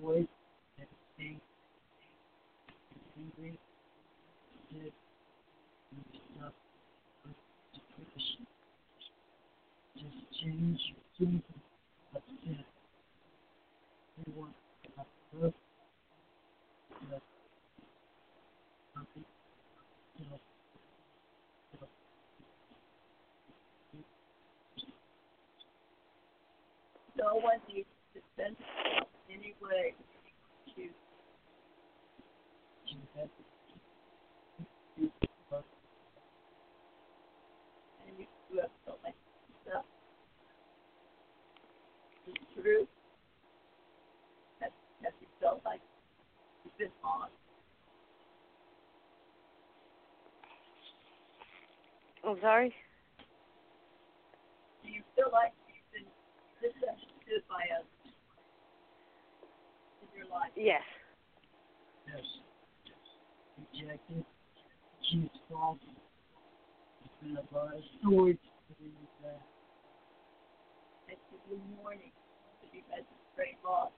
[0.01, 0.27] Voice
[0.79, 1.41] and think,
[3.19, 3.59] angry,
[6.37, 6.53] stuff.
[9.97, 11.43] Just change your thinking,
[12.15, 12.65] upset.
[14.19, 15.55] We want to have love,
[17.11, 17.23] love,
[18.95, 19.25] happy,
[20.31, 20.41] love,
[27.19, 27.48] love.
[27.59, 29.95] One needs to send themselves in any way
[30.77, 30.93] to You
[33.17, 33.29] have
[38.07, 39.15] and you do have so much
[39.67, 39.85] stuff.
[42.29, 42.87] It's true.
[44.61, 44.71] Have,
[45.03, 45.81] have you felt like
[46.65, 47.29] you've been on?
[52.25, 52.75] I'm sorry?
[54.85, 56.09] Do you feel like you've been
[57.29, 57.87] misunderstood by others
[60.03, 60.53] in your life?
[60.57, 60.83] Yes.
[62.07, 62.25] Yes.
[63.73, 64.25] Rejected.
[65.01, 65.79] Accused false.
[67.01, 69.41] There's been a lot of swords putting in that.
[71.07, 72.13] Thank you good morning
[72.63, 73.05] that you've had
[73.37, 73.93] great loss.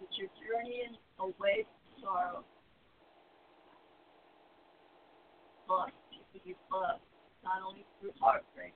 [0.00, 2.44] That you're journeying away from sorrow.
[5.68, 7.00] Lost people you love,
[7.44, 8.72] not only through heartbreak,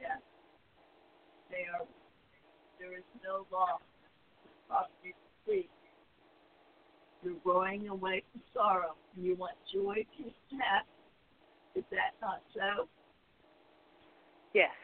[0.00, 0.22] death.
[1.52, 1.84] They are
[2.82, 3.78] there is no loss.
[4.66, 5.70] Property complete.
[7.22, 11.76] You're growing away from sorrow and you want joy, peace, and happiness.
[11.76, 12.88] Is that not so?
[14.52, 14.74] Yes.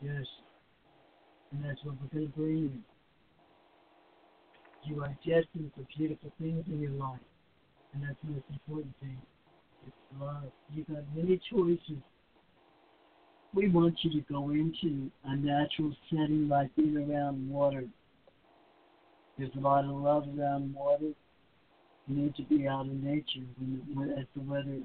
[0.00, 0.24] Yes.
[1.52, 2.72] And that's what we're going to bring you.
[4.84, 7.20] You are destined for beautiful things in your life.
[7.92, 9.18] And that's the most important thing.
[9.86, 10.44] It's love.
[10.72, 12.02] You've got many choices.
[13.54, 17.84] We want you to go into a natural setting like being around water.
[19.38, 21.12] There's a lot of love around water.
[22.06, 24.78] You need to be out in nature when, when as the weather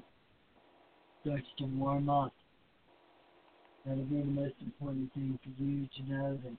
[1.20, 2.32] starts to warm up.
[3.84, 6.56] That'll be the most important thing for you to know that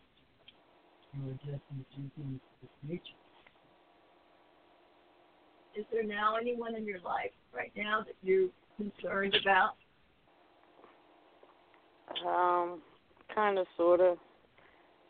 [1.13, 1.59] you are do
[2.17, 3.01] things with nature.
[5.75, 9.75] Is there now anyone in your life right now that you're concerned about?
[12.25, 12.81] Um,
[13.33, 14.17] kind of, sort of.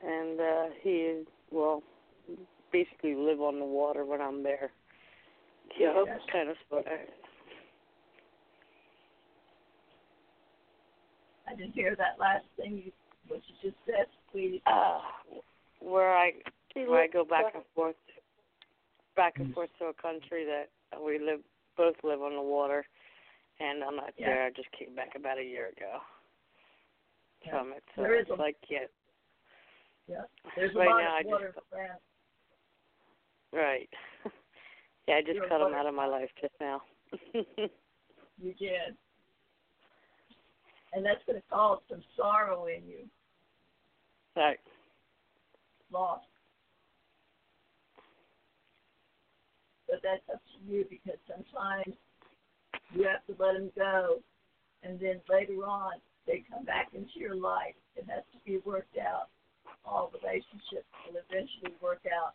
[0.05, 1.83] And uh, he well,
[2.71, 4.71] basically live on the water when I'm there.
[5.79, 6.19] Yeah, Yes.
[6.31, 6.93] kind of, sort of.
[11.47, 12.91] I didn't hear that last thing you
[13.27, 14.59] what you just said, please.
[14.65, 14.99] Uh,
[15.79, 16.33] where I
[16.75, 17.95] where I go back and forth,
[19.15, 20.69] back and forth to a country that
[21.01, 21.39] we live
[21.77, 22.85] both live on the water,
[23.59, 24.27] and I'm not Yeah.
[24.27, 24.45] there.
[24.45, 25.99] I just came back about a year ago
[27.45, 27.51] Yeah.
[27.51, 28.79] from it, so uh, There it's a- like yeah,
[30.07, 30.23] Yeah.
[30.55, 31.99] There's a Right lot now, I of just- water
[33.53, 33.89] right.
[35.07, 35.73] yeah, I just You're cut right.
[35.73, 36.81] out of my life just now.
[38.41, 38.97] You did.
[40.93, 43.07] And that's going to cause some sorrow in you,
[44.35, 44.59] right.
[45.91, 46.21] loss.
[49.87, 51.95] But that's up to you because sometimes
[52.93, 54.17] you have to let them go,
[54.83, 55.93] and then later on
[56.25, 57.75] they come back into your life.
[57.95, 59.29] It has to be worked out.
[59.85, 62.33] All relationships will eventually work out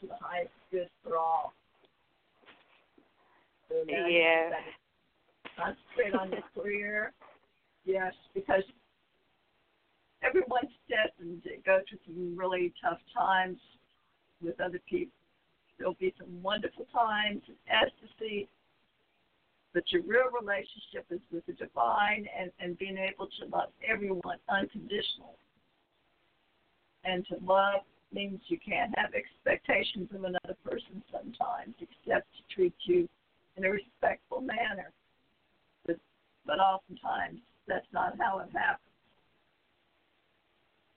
[0.00, 1.54] to the highest good for all.
[3.68, 4.50] So Yeah.
[5.56, 7.12] Concentrate on your career.
[7.84, 8.62] Yes, because
[10.22, 13.58] everyone's destined to go through some really tough times
[14.42, 15.12] with other people.
[15.78, 18.48] There'll be some wonderful times, ecstasy,
[19.74, 24.38] but your real relationship is with the divine and, and being able to love everyone
[24.48, 25.36] unconditionally.
[27.04, 32.74] And to love means you can't have expectations of another person sometimes, except to treat
[32.84, 33.08] you
[33.56, 34.90] in a respectful manner.
[35.86, 35.96] But,
[36.46, 38.48] but oftentimes, that's not how it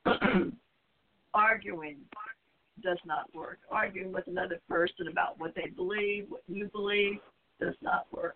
[0.06, 0.54] happens.
[1.34, 1.98] Arguing
[2.82, 3.60] does not work.
[3.70, 7.20] Arguing with another person about what they believe, what you believe,
[7.60, 8.36] does not work.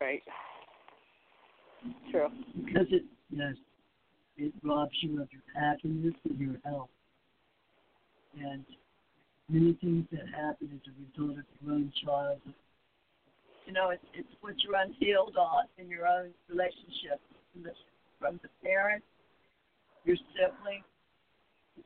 [0.00, 0.22] Right.
[2.10, 2.28] True.
[2.64, 3.02] Because it
[3.34, 3.54] Yes,
[4.36, 6.90] it robs you of your happiness and your health.
[8.38, 8.64] And
[9.48, 12.54] many things that happen as a result of your own childhood.
[13.66, 17.20] you know, it's it's what you're unhealed on in your own relationship
[17.52, 17.72] from the,
[18.20, 19.06] from the parents,
[20.04, 20.84] your siblings.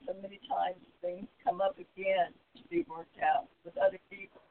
[0.05, 4.43] So many times things come up again to be worked out with other people.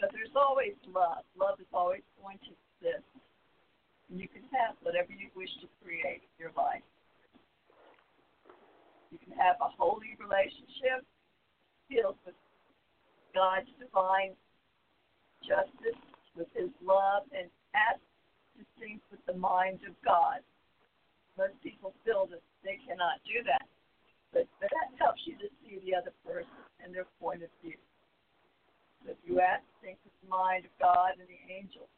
[0.00, 1.28] But there's always love.
[1.36, 3.04] Love is always going to exist.
[4.08, 6.82] You can have whatever you wish to create in your life.
[9.12, 11.04] You can have a holy relationship
[11.86, 12.34] filled with
[13.36, 14.34] God's divine
[15.44, 16.00] justice,
[16.34, 17.46] with his love, and
[17.76, 18.02] act
[18.58, 20.40] to think with the mind of God.
[21.38, 23.68] Most people feel that they cannot do that.
[24.32, 27.78] But, that helps you to see the other person and their point of view.
[29.02, 31.90] So if you act sync with the mind of God and the angels,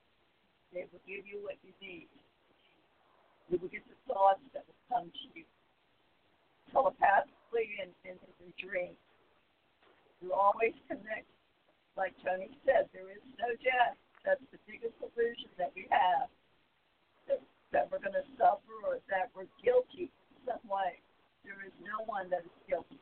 [0.73, 2.09] they will give you what you need.
[3.51, 5.45] You will get the thoughts that will come to you
[6.73, 8.97] telepathically and in, in, in dreams.
[10.25, 11.29] You always connect
[11.97, 14.01] like Toni said, there is no death.
[14.25, 16.33] That's the biggest illusion that we have.
[17.73, 21.01] That, we're going to suffer or that we're guilty in some way.
[21.45, 23.01] There is no one that is guilty.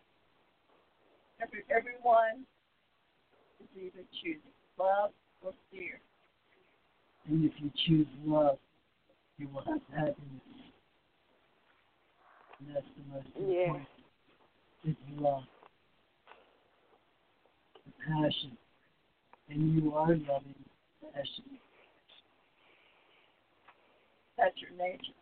[1.42, 2.46] Every, everyone
[3.58, 5.10] is either choosing love
[5.42, 6.00] or fear.
[7.28, 8.58] And if you choose love,
[9.38, 10.40] you will have happiness.
[12.58, 13.60] And that's the most Yeah.
[13.62, 13.88] important.
[14.84, 15.44] Is love.
[17.84, 18.56] The passion.
[19.48, 20.64] And you are loving
[21.12, 21.44] passion.
[24.36, 25.12] That's your nature.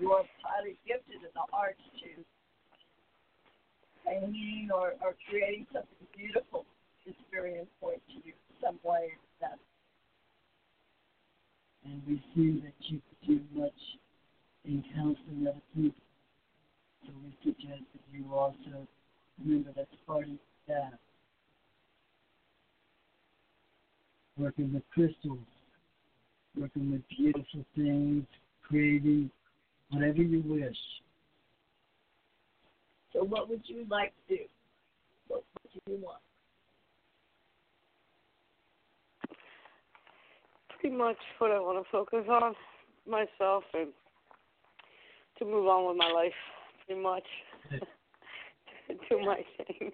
[0.00, 2.24] You are highly gifted in the arts too.
[4.04, 6.66] Painting or, or creating something beautiful
[7.06, 9.60] is very important to you in some way or another.
[11.84, 13.72] And we see that you do much
[14.64, 16.00] in counseling other people.
[17.06, 18.86] So we suggest that you also
[19.42, 20.38] remember that's part of
[20.68, 20.98] that.
[24.38, 25.38] Working with crystals,
[26.58, 28.24] working with beautiful things,
[28.66, 29.30] creating
[29.90, 30.76] whatever you wish.
[33.12, 34.42] So what would you like to do?
[35.28, 36.18] What, what do you want?
[40.84, 42.54] Pretty much what I want to focus on
[43.08, 43.88] myself and
[45.38, 46.34] to move on with my life.
[46.84, 47.24] Pretty much.
[49.08, 49.90] do my thing.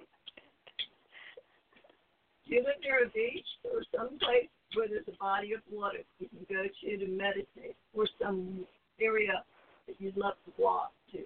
[2.45, 6.29] Do you live near a beach or someplace where there's a body of water you
[6.29, 8.67] can go to to meditate or some
[9.01, 9.45] area
[9.87, 11.19] that you'd love to walk to?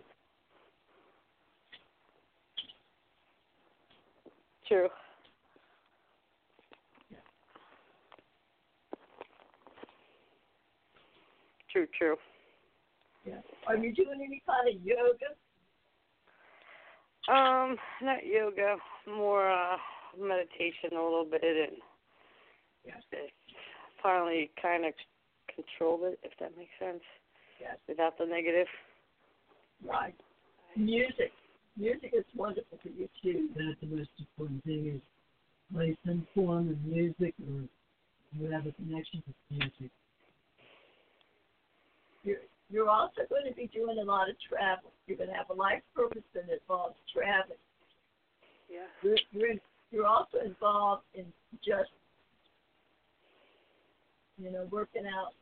[4.69, 4.91] True.
[11.75, 12.16] True, true.
[13.27, 13.41] Yeah.
[13.66, 15.35] Are you doing any kind of yoga?
[17.27, 18.77] Um, not yoga,
[19.09, 19.77] more uh
[20.16, 21.79] meditation a little bit and
[22.87, 23.03] Yes.
[24.01, 24.93] finally kind of
[25.53, 27.03] control it, if that makes sense,
[27.61, 27.77] Yes.
[27.89, 28.68] without the negative.
[29.83, 30.14] Right.
[30.77, 31.33] Music.
[31.77, 33.49] Music is wonderful for you too.
[33.57, 35.01] That's the most important thing is
[35.72, 37.66] play some form of music or
[38.33, 39.91] you have a connection with music.
[42.25, 42.39] You're,
[42.70, 44.91] you're also going to be doing a lot of travel.
[45.07, 47.59] You're going to have a life purpose that involves traveling.
[48.70, 48.89] Yeah.
[49.03, 49.61] You're, you're, in,
[49.91, 51.27] you're also involved in
[51.64, 51.91] just,
[54.39, 55.35] you know, working out.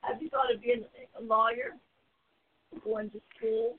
[0.00, 0.84] Have you thought of being
[1.18, 1.76] a lawyer?
[2.84, 3.78] Going to school?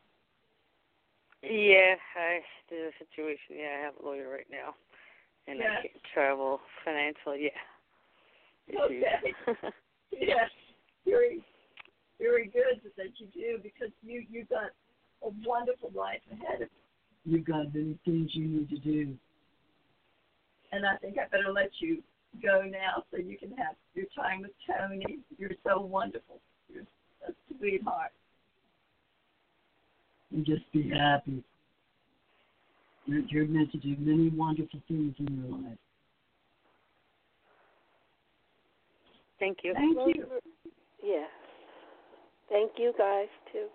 [1.43, 2.39] Yeah, I
[2.69, 3.57] there's a situation.
[3.59, 4.73] Yeah, I have a lawyer right now,
[5.47, 5.79] and Yeah.
[5.79, 7.51] I can't travel financially.
[7.51, 8.79] Yeah.
[8.81, 9.33] Okay.
[10.11, 10.49] yes,
[11.05, 11.43] very,
[12.19, 14.71] very good that you do because you you got
[15.23, 16.69] a wonderful life ahead of
[17.25, 17.37] you.
[17.37, 19.15] You've got the things you need to do.
[20.71, 22.03] And I think I better let you
[22.41, 25.19] go now so you can have your time with Toni.
[25.37, 26.39] You're so wonderful.
[26.71, 26.83] You're
[27.27, 28.11] a sweetheart.
[30.31, 31.43] and just be happy.
[33.05, 35.77] You're, you're meant to do many wonderful things in your life.
[39.39, 39.73] Thank you.
[39.73, 40.25] Thank you.
[41.03, 41.29] Yes.
[42.49, 43.67] Thank you guys too.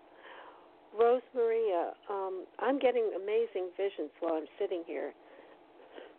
[0.97, 5.13] Rose Maria, um, I'm getting amazing visions while I'm sitting here.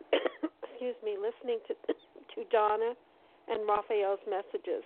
[0.13, 1.73] Excuse me, listening to
[2.35, 2.93] to Donna
[3.49, 4.83] and Raphael's messages.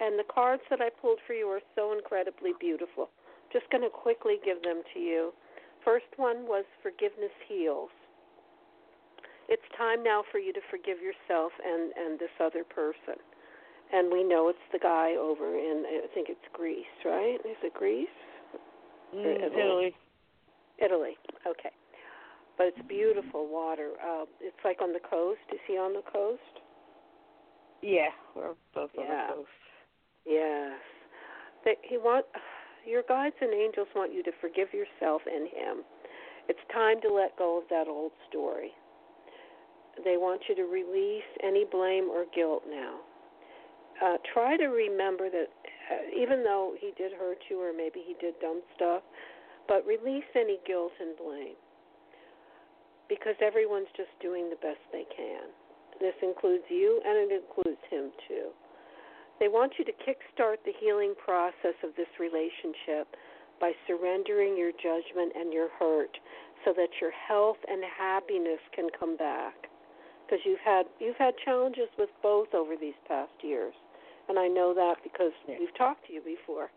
[0.00, 3.10] And the cards that I pulled for you are so incredibly beautiful.
[3.52, 5.32] Just going to quickly give them to you.
[5.84, 7.90] First one was forgiveness heals.
[9.48, 13.18] It's time now for you to forgive yourself and and this other person
[13.92, 17.38] and we know it's the guy over in I think it's Greece, right?
[17.44, 18.08] Is it Greece?
[19.14, 19.52] Mm, Italy.
[19.60, 19.94] Italy.
[20.78, 21.16] Italy.
[21.46, 21.70] Okay.
[22.56, 23.90] But it's beautiful water.
[24.02, 25.40] Uh, it's like on the coast.
[25.52, 26.40] Is he on the coast?
[27.82, 29.26] Yeah, we're both on Yeah.
[29.28, 29.48] the coast.
[30.24, 30.78] Yes.
[31.64, 32.26] They, he want
[32.86, 35.84] your guides and angels want you to forgive yourself and him.
[36.48, 38.70] It's time to let go of that old story.
[40.04, 43.00] They want you to release any blame or guilt now.
[44.02, 45.48] Uh, try to remember that
[45.90, 49.02] uh, even though he did hurt you or maybe he did dumb stuff,
[49.68, 51.54] but release any guilt and blame
[53.08, 55.52] because everyone's just doing the best they can.
[56.00, 58.50] This includes you and it includes him too.
[59.40, 63.14] They want you to kickstart the healing process of this relationship
[63.60, 66.16] by surrendering your judgment and your hurt
[66.64, 69.54] so that your health and happiness can come back.
[70.24, 73.74] Because you've had you've had challenges with both over these past years.
[74.28, 75.58] And I know that because Yeah.
[75.58, 76.70] we've talked to you before.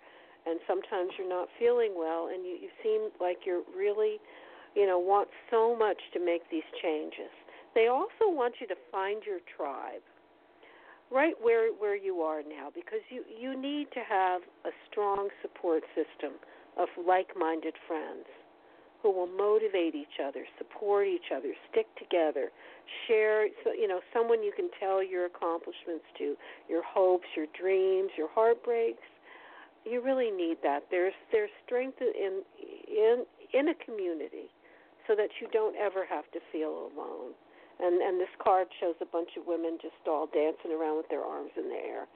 [0.45, 4.19] And sometimes you're not feeling well and you, you seem like you're really
[4.75, 7.33] you know, want so much to make these changes.
[7.73, 10.05] They also want you to find your tribe
[11.09, 15.83] right where where you are now because you you need to have a strong support
[15.95, 16.33] system
[16.77, 18.25] of like-minded friends
[19.01, 22.49] who will motivate each other, support each other, stick together,
[23.07, 26.35] share so you know someone you can tell your accomplishments to,
[26.69, 29.03] your hopes, your dreams, your heartbreaks.
[29.85, 30.83] You really need that.
[30.91, 32.43] There's there's strength in
[32.87, 34.49] in in a community
[35.07, 37.33] so that you don't ever have to feel alone
[37.79, 41.23] and and this card shows a bunch of women just all dancing around with their
[41.23, 42.07] arms in the air.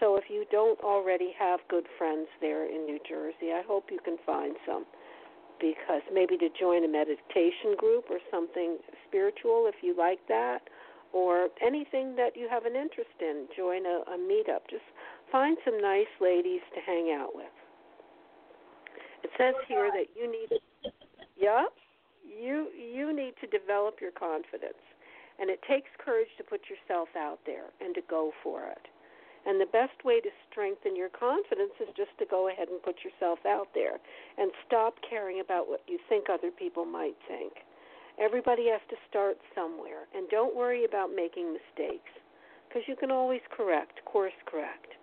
[0.00, 4.00] So if you don't already have good friends there in New Jersey, I hope you
[4.04, 4.84] can find some
[5.60, 10.60] because maybe to join a meditation group or something spiritual if you like that
[11.12, 14.66] or anything that you have an interest in, join a, a meetup.
[14.68, 14.82] Just
[15.30, 17.54] find some nice ladies to hang out with.
[19.22, 20.60] It says here that you need
[21.36, 21.64] yeah,
[22.24, 24.82] you you need to develop your confidence
[25.38, 28.86] and it takes courage to put yourself out there and to go for it
[29.46, 32.96] and the best way to strengthen your confidence is just to go ahead and put
[33.04, 33.98] yourself out there
[34.38, 37.52] and stop caring about what you think other people might think
[38.20, 42.10] everybody has to start somewhere and don't worry about making mistakes
[42.68, 44.94] because you can always correct course correct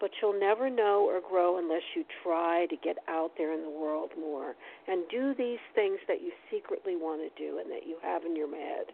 [0.00, 3.70] but you'll never know or grow unless you try to get out there in the
[3.70, 4.56] world more
[4.88, 8.34] and do these things that you secretly want to do and that you have in
[8.34, 8.86] your head.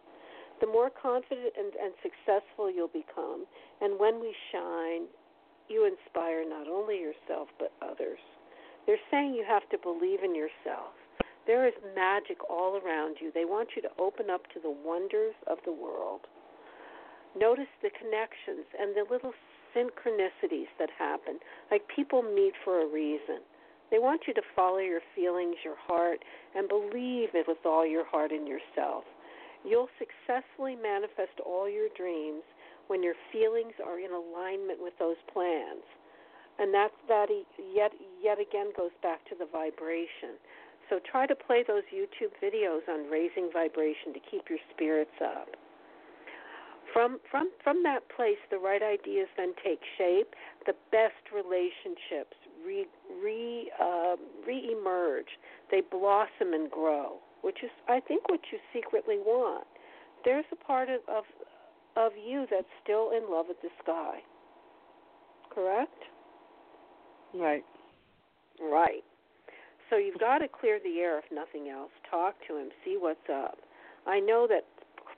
[0.60, 3.44] The more confident and, and successful you'll become,
[3.80, 5.04] and when we shine,
[5.68, 8.20] you inspire not only yourself but others.
[8.86, 10.94] They're saying you have to believe in yourself.
[11.46, 13.30] There is magic all around you.
[13.32, 16.22] They want you to open up to the wonders of the world.
[17.38, 19.32] Notice the connections and the little
[19.74, 21.38] synchronicities that happen.
[21.70, 23.40] Like people meet for a reason.
[23.90, 26.18] They want you to follow your feelings, your heart,
[26.56, 29.04] and believe it with all your heart in yourself.
[29.64, 32.42] You'll successfully manifest all your dreams
[32.86, 35.82] when your feelings are in alignment with those plans.
[36.58, 37.28] And that's that
[37.74, 37.92] yet
[38.22, 40.40] yet again goes back to the vibration.
[40.88, 45.48] So try to play those YouTube videos on raising vibration to keep your spirits up
[46.96, 50.34] from from from that place the right ideas then take shape
[50.64, 52.86] the best relationships re
[53.22, 55.36] re uh, re-emerge
[55.70, 59.66] they blossom and grow which is i think what you secretly want
[60.24, 61.24] there's a part of of,
[61.96, 64.18] of you that's still in love with the sky
[65.54, 66.02] correct
[67.36, 67.64] Right.
[68.60, 69.04] Right.
[69.90, 71.90] So you've got to clear the air if nothing else.
[72.10, 73.58] Talk to him, see what's up.
[74.06, 74.64] I know that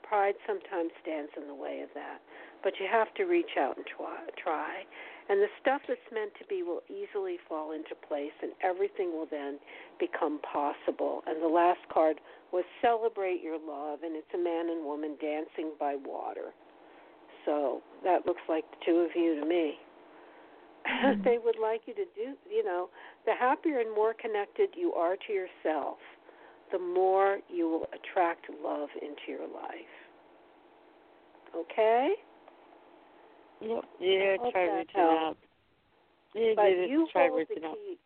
[0.02, 2.20] pride sometimes stands in the way of that,
[2.62, 4.18] but you have to reach out and try.
[4.42, 4.84] try.
[5.28, 9.28] And the stuff that's meant to be will easily fall into place, and everything will
[9.30, 9.58] then
[10.00, 11.22] become possible.
[11.26, 12.20] And the last card
[12.50, 16.54] was celebrate your love, and it's a man and woman dancing by water.
[17.44, 19.74] So that looks like the two of you to me.
[20.88, 21.22] Mm-hmm.
[21.22, 22.88] they would like you to do, you know,
[23.26, 25.98] the happier and more connected you are to yourself,
[26.72, 29.94] the more you will attract love into your life.
[31.54, 32.14] Okay?
[33.60, 33.84] Yep.
[34.00, 35.36] Yeah, try reaching out.
[36.34, 37.98] Yeah, but you hold the key.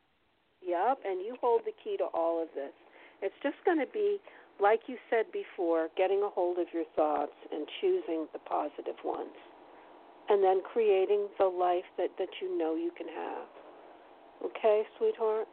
[0.64, 2.72] Yep, and you hold the key to all of this.
[3.20, 4.18] It's just going to be,
[4.60, 9.34] like you said before, getting a hold of your thoughts and choosing the positive ones,
[10.28, 13.46] and then creating the life that that you know you can have.
[14.44, 15.46] Okay, sweetheart.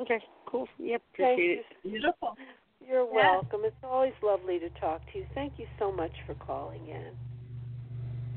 [0.00, 0.66] Okay, cool.
[0.78, 1.64] Yep, appreciate it.
[1.82, 2.34] Beautiful.
[2.80, 3.30] You're yeah.
[3.30, 3.60] welcome.
[3.64, 5.24] It's always lovely to talk to you.
[5.34, 7.12] Thank you so much for calling in.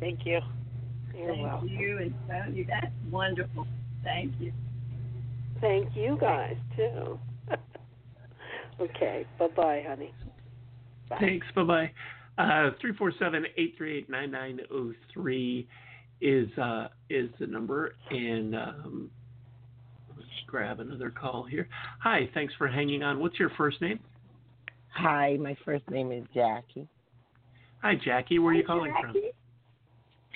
[0.06, 0.40] Thank you.
[1.18, 1.68] You're Thank welcome.
[1.68, 2.68] you and Toni.
[2.70, 3.66] That's wonderful.
[4.04, 4.54] Thank you.
[5.60, 7.18] Thank you guys too.
[8.80, 9.26] okay.
[9.40, 10.14] Bye bye, honey.
[11.10, 11.18] Bye.
[11.20, 11.48] Thanks.
[11.56, 11.92] Bye bye.
[12.38, 15.68] Uh, three four seven eight three eight nine nine zero oh three
[16.22, 19.10] is uh, is the number, and um,
[20.16, 21.68] let's grab another call here.
[22.04, 23.18] Hi, thanks for hanging on.
[23.18, 24.00] What's your first name?
[24.90, 26.88] Hi, my first name is Jackie.
[27.82, 28.38] Hi, Jackie.
[28.38, 29.20] Where are you calling Jackie.
[29.22, 29.32] from?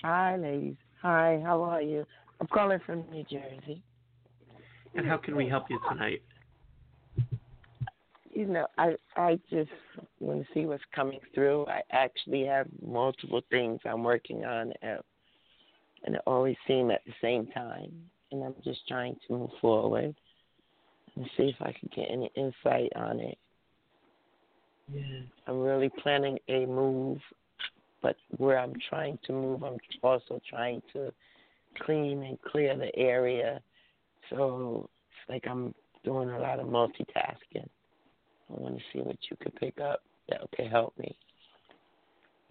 [0.03, 0.77] Hi, ladies.
[1.01, 2.05] Hi, how are you?
[2.39, 3.83] I'm calling from New Jersey.
[4.95, 6.21] And how can we help you tonight?
[8.31, 9.71] You know, I I just
[10.19, 11.65] want to see what's coming through.
[11.67, 15.03] I actually have multiple things I'm working on, at,
[16.03, 17.91] and it always seem at the same time.
[18.31, 20.15] And I'm just trying to move forward
[21.15, 23.37] and see if I can get any insight on it.
[24.93, 25.21] Yeah.
[25.47, 27.19] I'm really planning a move,
[28.01, 31.11] but where I'm trying to move, I'm also trying to
[31.81, 33.61] clean and clear the area.
[34.29, 35.73] So it's like I'm
[36.03, 37.67] doing a lot of multitasking.
[38.49, 41.15] I want to see what you could pick up that could help me.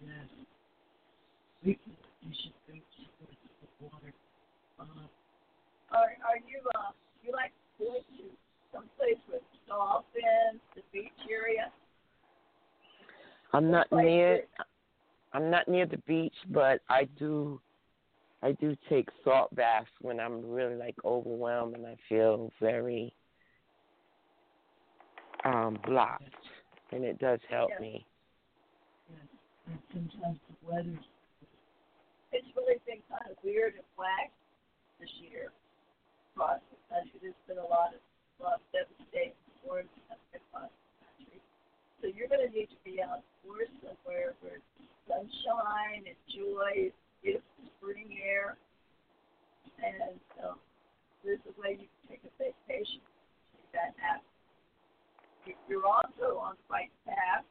[0.01, 0.11] Yes.
[1.63, 1.75] You
[2.23, 2.83] should drink
[3.81, 4.13] water.
[4.79, 4.85] Uh,
[5.91, 6.91] are are you uh
[7.23, 8.23] you like going to
[8.71, 11.71] someplace with dolphins, the beach area?
[13.53, 14.43] I'm not near.
[15.33, 17.61] I'm not near the beach, but I do.
[18.41, 23.13] I do take salt baths when I'm really like overwhelmed and I feel very
[25.45, 26.23] um blocked,
[26.91, 27.81] and it does help yes.
[27.81, 28.05] me.
[29.11, 29.19] Yes.
[29.67, 30.99] And sometimes the weather.
[32.31, 34.31] It's really been kind of weird and whack
[34.99, 35.51] this year
[36.33, 37.17] across the country.
[37.21, 38.01] There's been a lot of
[38.39, 41.41] a lot of devastating storms across the country.
[41.99, 44.63] So you're going to need to be outdoors somewhere where
[45.09, 46.93] sunshine and joy,
[47.23, 48.55] beautiful spring air,
[49.81, 50.55] and um,
[51.25, 53.01] there's a way you can take a vacation.
[53.57, 54.25] Make that happen.
[55.67, 57.43] You're also on the right path.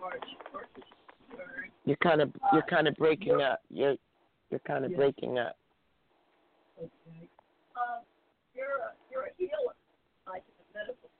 [0.00, 0.14] Or
[1.34, 3.60] You're you're kind of you're Uh, kind of breaking you're- up.
[3.68, 3.96] You're
[4.50, 4.96] you're kind of Yeah.
[4.96, 5.56] breaking up.
[6.78, 7.28] Okay.
[7.74, 8.02] um,
[8.54, 9.74] you're a you're a healer,
[10.26, 11.10] like in the medical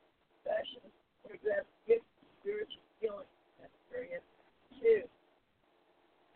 [0.44, 0.80] profession,
[1.24, 2.02] where you have good
[2.40, 3.37] spiritual healing experience
[4.80, 5.02] too.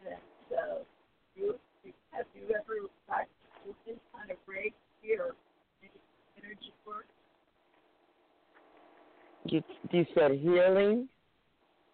[0.07, 0.19] And
[0.51, 0.83] so,
[1.37, 1.55] you,
[2.11, 3.37] have you ever practiced
[3.87, 5.35] this kind of break here,
[6.37, 7.07] energy work?
[9.45, 11.09] You you said healing.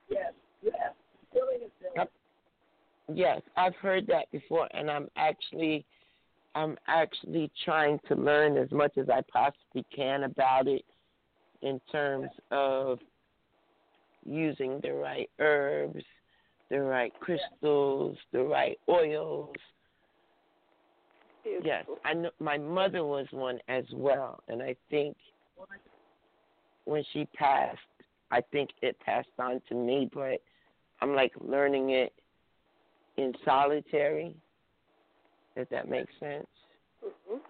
[0.09, 0.33] Yes,
[0.65, 0.95] have
[1.33, 1.69] healing.
[1.97, 2.11] Yep.
[3.13, 5.87] Yes, I've heard that before, and I'm actually,
[6.55, 10.85] I'm actually trying to learn as much as I possibly can about it,
[11.63, 12.99] in terms of
[14.25, 16.05] using the right herbs,
[16.71, 19.55] the right crystals, the right oils.
[21.45, 21.67] Beautiful.
[21.67, 25.17] Yes, I know my mother was one as well, and I think
[26.85, 27.79] when she passed,
[28.31, 30.43] I think it passed on to me, but
[31.01, 32.13] I'm like learning it
[33.17, 34.37] in solitary.
[35.57, 36.47] If that makes sense.
[37.03, 37.43] hmm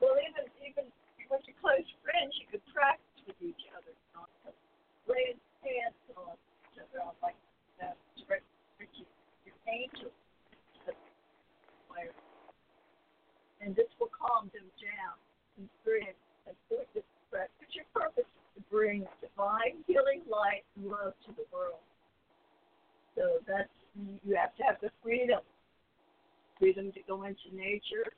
[0.00, 0.90] Well, even even
[1.30, 3.92] with your close friends, you could practice with each other.
[5.06, 6.34] Laying hands on
[6.72, 7.36] each other, like
[7.78, 7.92] uh,
[8.26, 8.42] direct
[8.80, 9.06] your,
[9.46, 10.12] your angels,
[13.60, 15.16] and this will calm them down
[15.56, 16.12] and bring
[16.46, 17.68] and put this practice.
[17.72, 21.80] Your purpose is to bring divine healing light and love to the world.
[23.16, 25.40] So that's you have to have the freedom,
[26.58, 28.12] freedom to go into nature,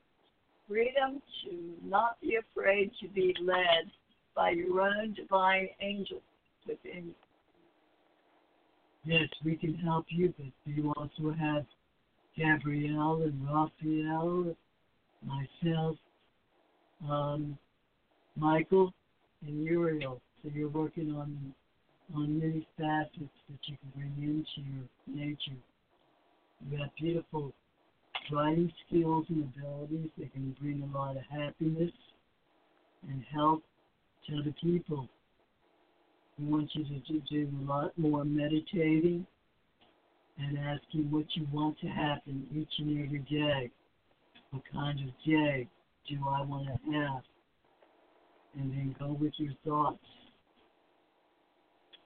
[0.68, 3.90] freedom to not be afraid to be led
[4.34, 6.20] by your own divine angel
[6.66, 7.25] within you.
[9.06, 11.64] Yes, we can help you, but you also have
[12.36, 14.56] Gabrielle and Raphael,
[15.24, 15.96] myself,
[17.08, 17.56] um,
[18.34, 18.92] Michael,
[19.46, 20.20] and Uriel.
[20.42, 21.54] So you're working on
[22.14, 23.12] on many facets
[23.48, 25.58] that you can bring into your nature.
[26.68, 27.52] You have beautiful
[28.32, 31.92] writing skills and abilities that can bring a lot of happiness
[33.08, 33.62] and help
[34.28, 35.08] to other people.
[36.38, 39.26] We want you to do a lot more meditating
[40.38, 43.70] and asking what you want to happen each and every day.
[44.50, 45.66] What kind of day
[46.08, 47.22] do I want to have?
[48.58, 49.98] And then go with your thoughts.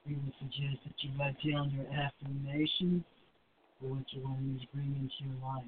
[0.07, 3.03] We would suggest that you write down your affirmations
[3.79, 5.63] for what you want to bring into your life.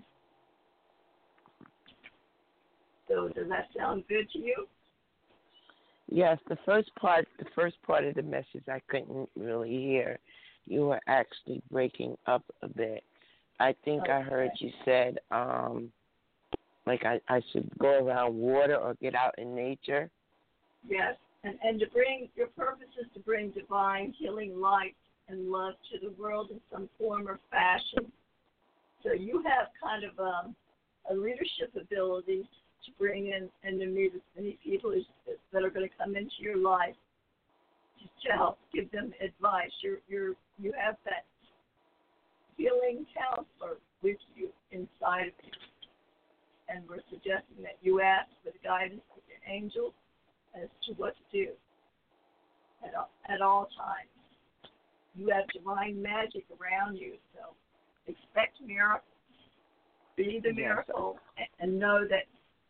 [3.07, 4.67] So does that sound good to you?
[6.13, 10.19] Yes, the first part, the first part of the message I couldn't really hear.
[10.67, 13.03] You were actually breaking up a bit.
[13.59, 14.11] I think okay.
[14.11, 15.91] I heard you said, um,
[16.85, 20.07] like I, I should go around water or get out in nature.
[20.87, 24.95] Yes, and and to bring your purpose is to bring divine healing light
[25.29, 28.11] and love to the world in some form or fashion.
[29.01, 30.55] So you have kind of um,
[31.09, 32.47] a leadership ability
[32.85, 35.03] to bring in and to meet as many people as,
[35.51, 36.95] that are going to come into your life
[38.25, 39.71] to help give them advice.
[39.81, 41.25] You're you're you have that
[42.57, 45.51] healing counselor with you inside of you,
[46.69, 49.93] and we're suggesting that you ask for the guidance of your angels
[50.55, 51.51] as to what to do
[52.85, 54.09] at all, at all times.
[55.15, 57.53] You have divine magic around you, so
[58.07, 59.03] expect miracles.
[60.15, 61.17] Be the miracle,
[61.59, 62.25] and know that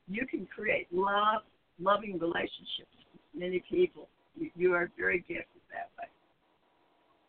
[0.08, 1.42] you can create love,
[1.80, 4.08] loving relationships with many people.
[4.36, 6.08] You, you are very gifted that way.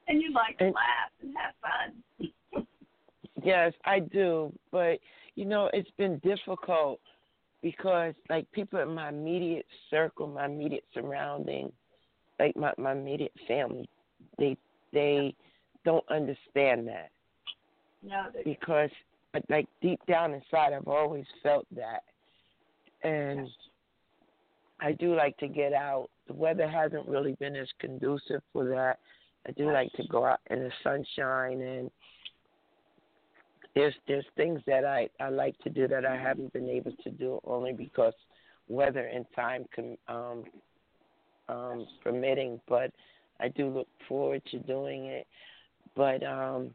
[0.09, 2.67] And you like to and, laugh and have fun.
[3.43, 4.53] yes, I do.
[4.71, 4.99] But,
[5.35, 7.01] you know, it's been difficult
[7.63, 11.73] because, like, people in my immediate circle, my immediate surrounding,
[12.39, 13.89] like my, my immediate family,
[14.39, 14.57] they
[14.93, 15.35] they
[15.85, 17.11] don't understand that.
[18.03, 18.91] No, because,
[19.49, 22.03] like, deep down inside, I've always felt that
[23.05, 23.49] and
[24.81, 26.09] I do like to get out.
[26.27, 28.99] The weather hasn't really been as conducive for that.
[29.47, 31.91] I do like to go out in the sunshine and
[33.75, 37.11] there's there's things that I I like to do that I haven't been able to
[37.11, 38.15] do only because
[38.69, 40.45] weather and time can um
[41.49, 42.91] um permitting, but
[43.41, 45.27] I do look forward to doing it.
[45.95, 46.71] But um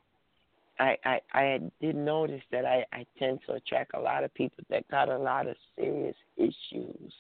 [0.79, 4.63] I, I I did notice that I, I tend to attract a lot of people
[4.69, 7.13] that got a lot of serious issues,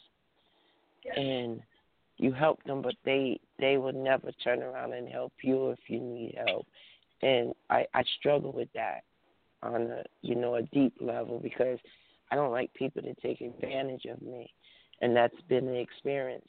[1.15, 1.61] and
[2.17, 5.99] you help them, but they they will never turn around and help you if you
[5.99, 6.65] need help,
[7.21, 9.01] and I I struggle with that
[9.61, 11.79] on a you know a deep level because
[12.31, 14.53] I don't like people to take advantage of me,
[15.01, 16.47] and that's been the experience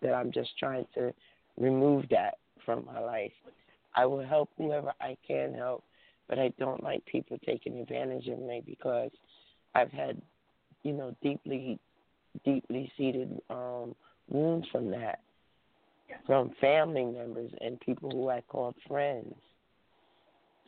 [0.00, 1.12] that I'm just trying to
[1.58, 3.32] remove that from my life.
[3.94, 5.82] I will help whoever I can help
[6.28, 9.10] but I don't like people taking advantage of me because
[9.74, 10.20] I've had,
[10.82, 11.78] you know, deeply,
[12.44, 13.94] deeply seated um,
[14.28, 15.20] wounds from that,
[16.26, 19.34] from family members and people who I call friends.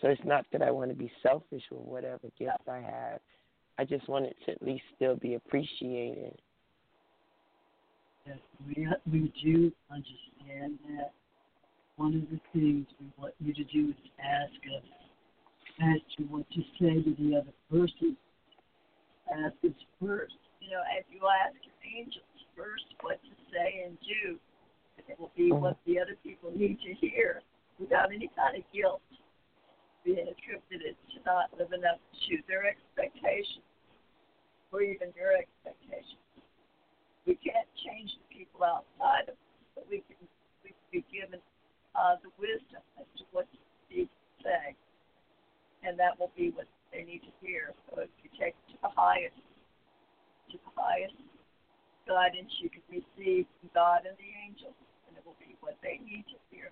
[0.01, 3.21] So it's not that I want to be selfish with whatever gift I have.
[3.79, 6.39] I just want it to at least still be appreciated.
[8.27, 11.13] Yes, we we do understand that.
[11.97, 14.85] One of the things we want you to do is ask us
[15.81, 18.17] as to what to say to the other person.
[19.33, 20.37] Ask us first.
[20.61, 24.37] You know, if you ask your angels first what to say and do,
[25.09, 27.41] it will be what the other people need to hear
[27.81, 29.01] without any kind of guilt
[30.05, 33.65] being attributed to not living up to their expectations
[34.73, 36.21] or even your expectations.
[37.25, 40.21] We can't change the people outside of us, but we can,
[40.65, 41.41] we can be given
[41.97, 43.59] uh, the wisdom as to what to
[44.45, 44.77] say
[45.83, 47.73] and that will be what they need to hear.
[47.89, 49.37] So if you take it to the highest,
[50.53, 51.17] to the highest
[52.09, 54.77] guidance you can receive from God and the angels,
[55.09, 56.71] and it will be what they need to hear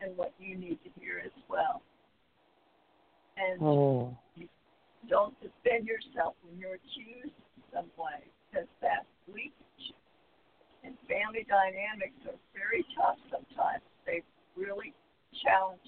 [0.00, 1.82] and what you need to hear as well.
[3.36, 4.16] And oh.
[4.36, 4.48] you
[5.08, 9.64] don't defend yourself when you're accused in some way, because that's weakness.
[10.84, 13.82] And family dynamics are very tough sometimes.
[14.04, 14.20] They
[14.54, 14.92] really
[15.40, 15.82] challenge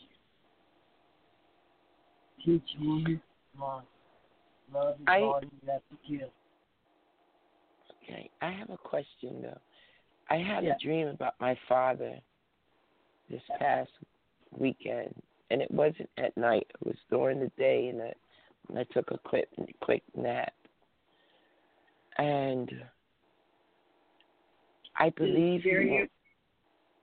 [2.47, 3.21] you
[3.61, 4.95] love.
[5.01, 6.29] Is I, all you have to give.
[8.03, 9.59] Okay, I have a question though.
[10.29, 12.19] I had a dream about my father
[13.31, 13.91] this past
[14.51, 15.15] weekend,
[15.51, 16.67] and it wasn't at night.
[16.81, 18.13] It was during the day, and I,
[18.69, 19.49] and I took a quick
[19.81, 20.53] quick nap.
[22.19, 22.71] And
[24.99, 26.09] I believe you?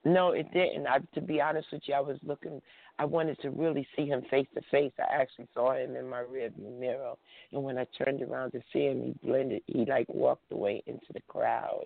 [0.06, 0.86] No, it didn't.
[0.86, 2.62] I, to be honest with you, I was looking.
[3.00, 4.92] I wanted to really see him face to face.
[5.00, 7.14] I actually saw him in my rearview mirror,
[7.52, 9.62] and when I turned around to see him, he blended.
[9.68, 11.86] He like walked away into the crowd,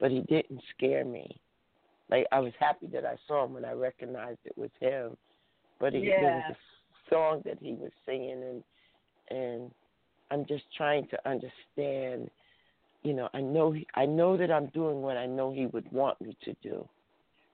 [0.00, 1.38] but he didn't scare me.
[2.10, 5.16] Like I was happy that I saw him when I recognized it was him,
[5.78, 6.20] but he, yeah.
[6.20, 8.64] there was a song that he was singing, and
[9.30, 9.70] and
[10.32, 12.28] I'm just trying to understand.
[13.04, 15.90] You know, I know he, I know that I'm doing what I know he would
[15.92, 16.88] want me to do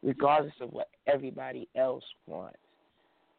[0.02, 2.56] regardless of what everybody else wants.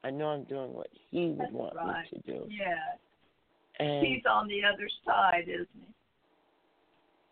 [0.03, 2.05] I know I'm doing what he would That's want right.
[2.11, 2.45] me to do.
[2.49, 3.85] Yeah.
[3.85, 5.67] And He's on the other side, isn't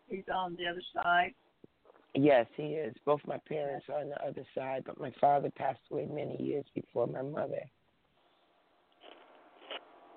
[0.08, 0.16] he?
[0.16, 1.32] He's on the other side.
[2.14, 2.94] yes, he is.
[3.06, 6.64] Both my parents are on the other side, but my father passed away many years
[6.74, 7.62] before my mother.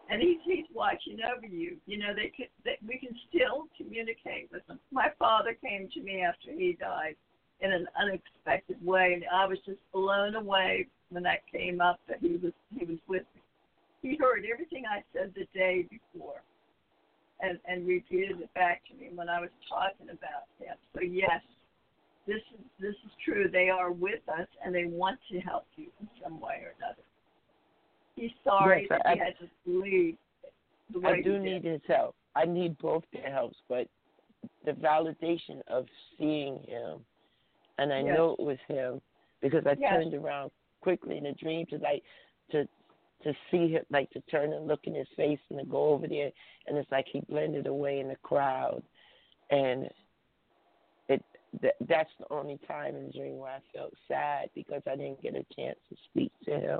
[0.09, 1.77] and he's he's watching over you.
[1.87, 4.79] You know, they can they, we can still communicate with him.
[4.91, 7.15] My father came to me after he died
[7.61, 12.17] in an unexpected way, and I was just blown away when that came up that
[12.21, 13.41] he was he was with me.
[14.01, 16.41] He heard everything I said the day before,
[17.41, 20.75] and and repeated it back to me when I was talking about him.
[20.93, 21.41] So yes,
[22.27, 23.49] this is this is true.
[23.51, 27.03] They are with us, and they want to help you in some way or another.
[28.15, 30.17] He's sorry Yes, that I- he had to leave
[30.91, 32.15] the way I do need his help.
[32.35, 33.87] I need both their helps, but
[34.65, 35.87] the validation of
[36.17, 37.05] seeing him,
[37.77, 38.15] and I Yes.
[38.17, 39.01] know it was him
[39.41, 39.91] because I Yes.
[39.93, 42.03] turned around quickly in a dream to like
[42.51, 42.67] to
[43.23, 46.05] to see him, like to turn and look in his face and to go over
[46.07, 46.31] there,
[46.67, 48.83] and it's like he blended away in the crowd,
[49.49, 49.89] and
[51.09, 51.23] it
[51.61, 55.21] th- that's the only time in the dream where I felt sad because I didn't
[55.21, 56.79] get a chance to speak to him.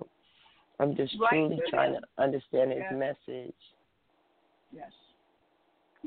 [0.80, 2.02] I'm just Right truly trying him.
[2.04, 2.96] to understand his Yeah.
[2.98, 3.56] message.
[4.72, 4.92] Yes.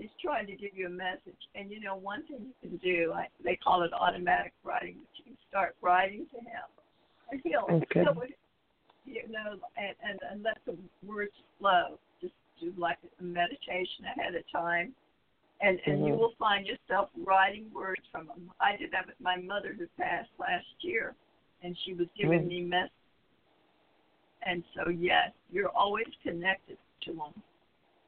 [0.00, 1.38] He's trying to give you a message.
[1.54, 5.18] And you know, one thing you can do, I, they call it automatic writing, but
[5.18, 6.68] you can start writing to him.
[7.30, 8.04] And he'll, Okay.
[8.04, 8.14] he'll
[9.04, 10.76] you know, and, and, and let the
[11.06, 11.98] words flow.
[12.20, 14.94] Just do like a meditation ahead of time.
[15.60, 16.18] And and you Mhm.
[16.18, 18.52] will find yourself writing words from him.
[18.60, 21.16] I did that with my mother who passed last year,
[21.62, 22.48] and she was giving Mhm.
[22.48, 22.92] me messages.
[24.42, 27.42] And so, yes, you're always connected to them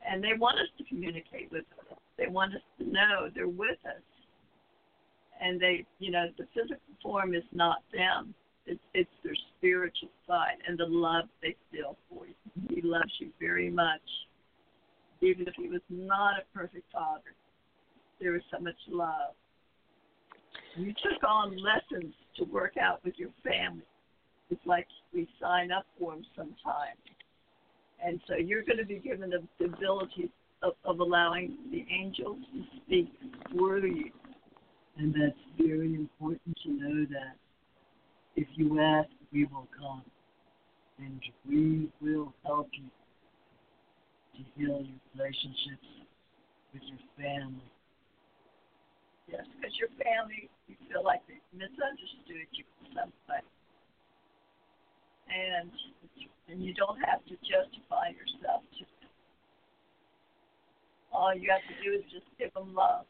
[0.09, 1.97] and they want us to communicate with them.
[2.19, 4.03] They want us to know they're with us,
[5.41, 8.35] and they, you know, the physical form is not them.
[8.67, 12.35] It's it's their spiritual side and the love they feel for you.
[12.69, 14.03] He loves you very much,
[15.23, 17.35] even if he was not a perfect father.
[18.21, 19.35] There was so much love.
[20.77, 23.83] You took on lessons to work out with your family.
[24.51, 26.99] It's like we sign up for them sometimes
[28.05, 30.31] and so you're going to be given the, the ability
[30.63, 33.13] of, of allowing the angels to speak
[33.51, 34.11] through you.
[34.97, 37.37] And that's very important to know that
[38.37, 40.03] if you ask, we will come.
[40.99, 42.85] And we will help you
[44.37, 45.89] to heal your relationships
[46.75, 47.71] with your family.
[49.29, 53.41] Yes, because your family, you feel like they misunderstood you in some way.
[55.31, 55.71] And,
[56.51, 59.11] and you don't have to justify yourself to them.
[61.13, 63.05] All you have to do is just give them love.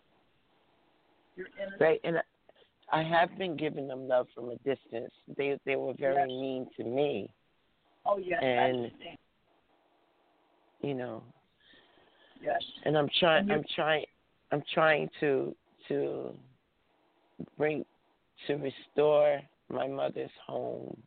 [1.36, 1.80] You're innocent.
[1.80, 2.16] Right, and
[2.92, 5.12] I have been giving them love from a distance.
[5.36, 6.28] They they were very Yes.
[6.28, 7.30] mean to me,
[8.06, 8.92] Oh, yes, I and-
[10.80, 11.22] you know.
[12.42, 12.62] Yes.
[12.84, 13.50] And I'm trying.
[13.50, 14.06] I'm trying.
[14.50, 15.54] I'm trying to
[15.88, 16.34] to
[17.58, 17.84] bring
[18.46, 21.02] to restore my mother's home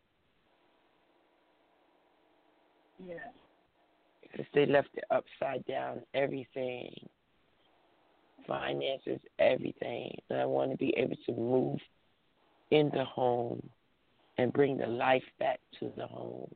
[3.07, 3.19] Yes.
[4.21, 6.01] because they left it upside down.
[6.13, 6.93] Everything,
[8.47, 11.79] finances, everything, and I want to be able to move
[12.71, 13.61] in the home
[14.37, 16.49] and bring the life back to the home.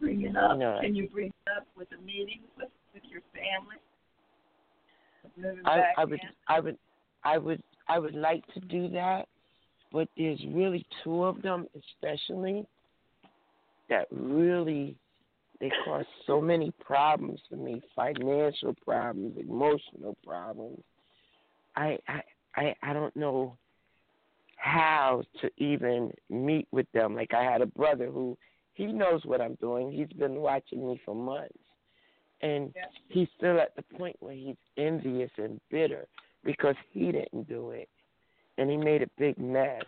[0.00, 0.56] Bring it up.
[0.58, 0.78] No.
[0.80, 3.76] Can you bring it up with a meeting with, with your family?
[5.64, 6.20] I, I would?
[6.48, 6.78] I would
[7.24, 9.26] I would I would like to do that,
[9.92, 12.66] but there's really two of them especially
[13.90, 14.96] that really
[15.60, 20.80] they cause so many problems for me, financial problems, emotional problems.
[21.76, 22.22] I I
[22.56, 23.56] I, I don't know
[24.56, 27.14] how to even meet with them.
[27.14, 28.36] Like I had a brother who
[28.74, 29.92] he knows what I'm doing.
[29.92, 31.54] He's been watching me for months.
[32.42, 32.88] And Yes.
[33.08, 36.06] he's still at the point where he's envious and bitter
[36.44, 37.88] because he didn't do it.
[38.56, 39.84] And he made a big mess.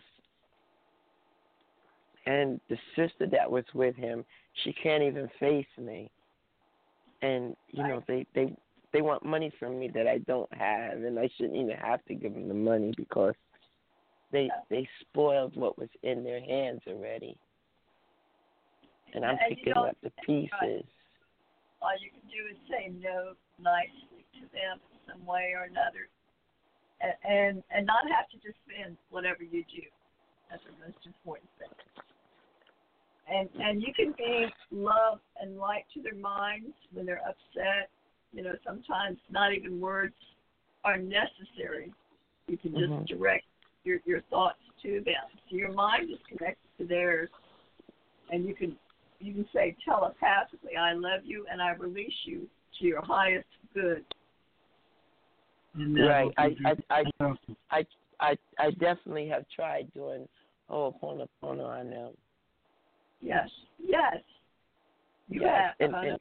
[2.25, 4.23] And the sister that was with him,
[4.63, 6.09] she can't even face me.
[7.21, 8.55] And you know, they they
[8.93, 12.13] they want money from me that I don't have, and I shouldn't even have to
[12.13, 13.33] give them the money because
[14.31, 17.35] they they spoiled what was in their hands already.
[19.13, 20.85] And I'm And picking up the pieces.
[21.81, 26.07] All you can do is say no nicely to them some way or another,
[27.01, 29.83] and and, and not have to defend whatever you do.
[30.49, 31.69] That's the most important thing.
[33.27, 37.89] And and you can be love and light to their minds when they're upset.
[38.33, 40.15] You know, sometimes not even words
[40.83, 41.93] are necessary.
[42.47, 43.07] You can just Mhm.
[43.07, 43.45] direct
[43.83, 45.23] your your thoughts to them.
[45.49, 47.29] So your mind is connected to theirs,
[48.29, 48.77] and you can
[49.19, 54.05] you can say telepathically, "I love you," and I release you to your highest good.
[55.75, 56.31] Right.
[56.37, 56.55] I,
[56.89, 57.35] I I.
[57.71, 57.85] I
[58.19, 60.27] I I definitely have tried doing
[60.69, 62.17] Ho'oponopono on them.
[63.23, 64.17] Yes, yes,
[65.29, 66.19] yes, and, and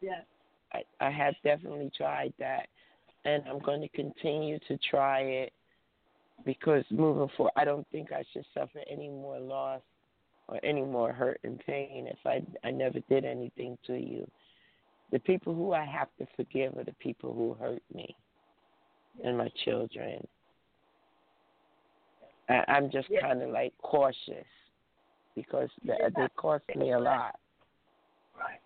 [0.00, 0.24] yes,
[0.72, 2.68] I, I have definitely tried that,
[3.26, 5.52] and I'm going to continue to try it
[6.46, 9.82] because moving forward, I don't think I should suffer any more loss
[10.48, 14.26] or any more hurt and pain if I I never did anything to you.
[15.10, 18.16] The people who I have to forgive are the people who hurt me
[19.22, 20.26] and my children.
[22.48, 23.20] I, I'm just Yeah.
[23.20, 24.46] kind of like cautious
[25.34, 27.38] because they, they cost me a lot.
[28.38, 28.60] right.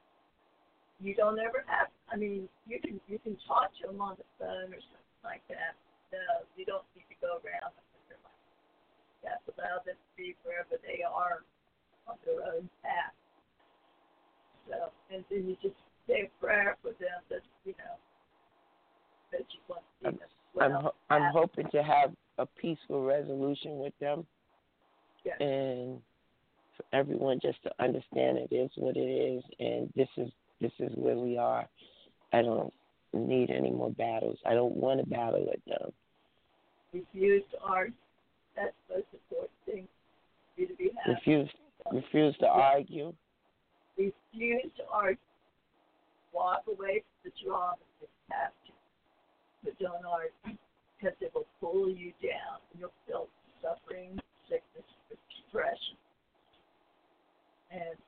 [1.01, 1.89] You don't ever have.
[2.11, 5.43] I mean, you can you can talk to them on the phone or something like
[5.49, 5.77] that.
[6.13, 6.19] No,
[6.57, 8.41] you don't need to go around That's their life.
[9.23, 11.45] You have to allow them to be wherever they are
[12.09, 13.13] on their own path.
[14.71, 15.77] So, and then you just
[16.09, 17.95] say a prayer for them that you know
[19.33, 20.29] that you want to see them
[20.59, 24.27] I'm ho- I'm hoping to have a peaceful resolution with them
[25.25, 25.37] Yes.
[25.41, 26.01] and
[26.77, 30.31] for everyone just to understand it is what it is and this is
[30.61, 31.69] this is where we are.
[32.33, 32.73] I don't
[33.13, 34.39] need any more battles.
[34.47, 35.93] I don't want to battle with them.
[36.93, 37.95] refuse to argue.
[38.57, 39.89] That's the most important thing
[40.55, 41.13] for you to be happy.
[41.13, 41.51] Refuse
[41.93, 43.13] refuse to argue.
[43.99, 45.19] Refuse to argue.
[46.33, 48.73] Walk away from the drama if you have to.
[49.65, 50.59] But don't argue
[50.97, 52.61] because it will pull you down.
[52.79, 53.29] You'll feel
[53.63, 54.85] suffering, sickness,
[55.57, 55.97] depression.
[57.71, 57.99] And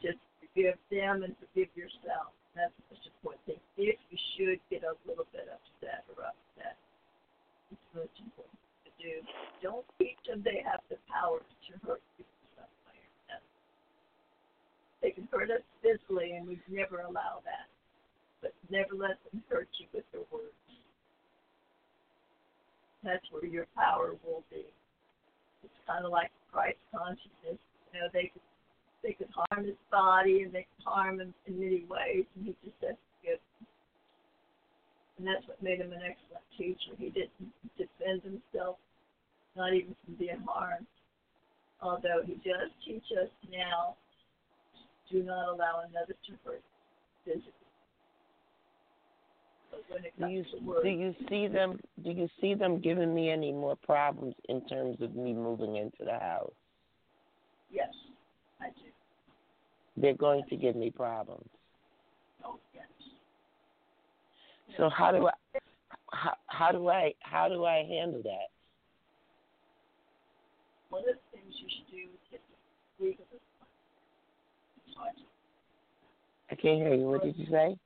[0.00, 2.32] just forgive them and forgive yourself.
[2.56, 3.60] That's the most important thing.
[3.80, 6.76] If you should get a little bit upset or upset,
[7.72, 9.24] it's most important to do.
[9.64, 12.24] Don't teach them they have the power to hurt you
[12.56, 13.00] some way
[13.32, 13.40] or.
[15.00, 17.72] They can hurt us physically, and we never allow that.
[18.44, 20.52] But never let them hurt you with their words.
[23.02, 24.66] That's where your power will be.
[25.64, 27.58] It's kind of like Christ consciousness.
[27.90, 28.42] You know, they could
[29.02, 32.56] they could harm his body and they could harm him in many ways, and he
[32.64, 33.66] just said forgive them.
[35.18, 36.96] And that's what made him an excellent teacher.
[36.98, 38.76] He didn't defend himself,
[39.56, 40.86] not even from being harmed.
[41.80, 43.96] Although he does teach us now,
[45.10, 46.62] do not allow another to hurt
[47.24, 47.52] physically.
[50.18, 50.44] Do you
[50.82, 55.00] do you see them do you see them giving me any more problems in terms
[55.00, 56.52] of me moving into the house?
[57.70, 57.88] yes,
[58.60, 58.91] I do.
[59.96, 61.48] They're going to give me problems.
[64.78, 65.32] So how do I
[66.12, 68.48] how, how do I how do I handle that?
[70.88, 72.40] One of the things you should do is get
[72.98, 73.24] the legal.
[76.50, 77.04] I can't hear you.
[77.04, 77.76] What did you say?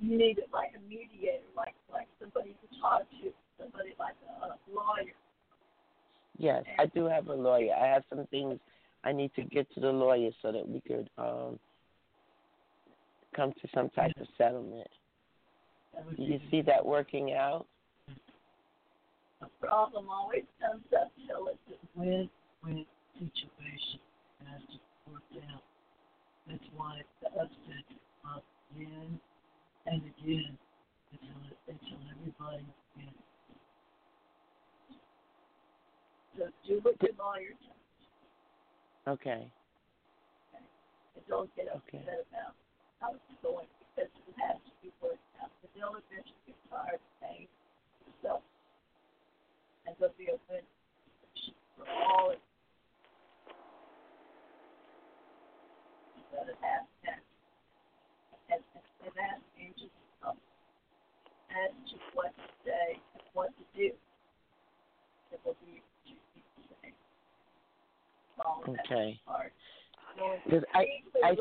[0.00, 4.56] you need like a mediator, like like somebody to talk to, somebody like a, a
[4.72, 5.12] lawyer.
[6.38, 7.74] Yes, I do have a lawyer.
[7.74, 8.58] I have some things
[9.04, 11.58] I need to get to the lawyer so that we could um
[13.34, 14.88] come to some type of settlement.
[16.16, 17.66] Do you see that working out?
[19.42, 24.00] A problem always comes up till it's a win-win situation
[24.38, 25.62] that has to be worked out.
[26.46, 27.86] That's why the upset
[28.26, 28.44] up
[28.76, 29.18] again
[29.86, 30.58] and again
[31.12, 32.66] until until everybody
[32.96, 33.10] wins.
[36.36, 37.79] so do what your lawyer tells
[39.10, 39.52] Okay.
[41.16, 42.06] and don't get upset Okay.
[42.30, 42.56] about
[43.00, 45.52] how it's going because it has to be worked out.
[45.62, 47.48] But they'll eventually get tired of paying
[48.04, 48.46] themselves,
[49.86, 50.64] and there'll be a win
[51.76, 52.32] for all.
[52.32, 52.42] of you.
[56.32, 57.12] But it has to
[58.50, 58.62] and,
[59.04, 60.38] and ask angels to help
[61.50, 63.92] as to what to say and what to do.
[65.32, 66.14] It will be the
[66.82, 66.84] same.
[66.84, 66.88] All of
[68.20, 68.29] that
[68.68, 69.20] Okay.
[70.44, 70.84] Because I,
[71.24, 71.34] I,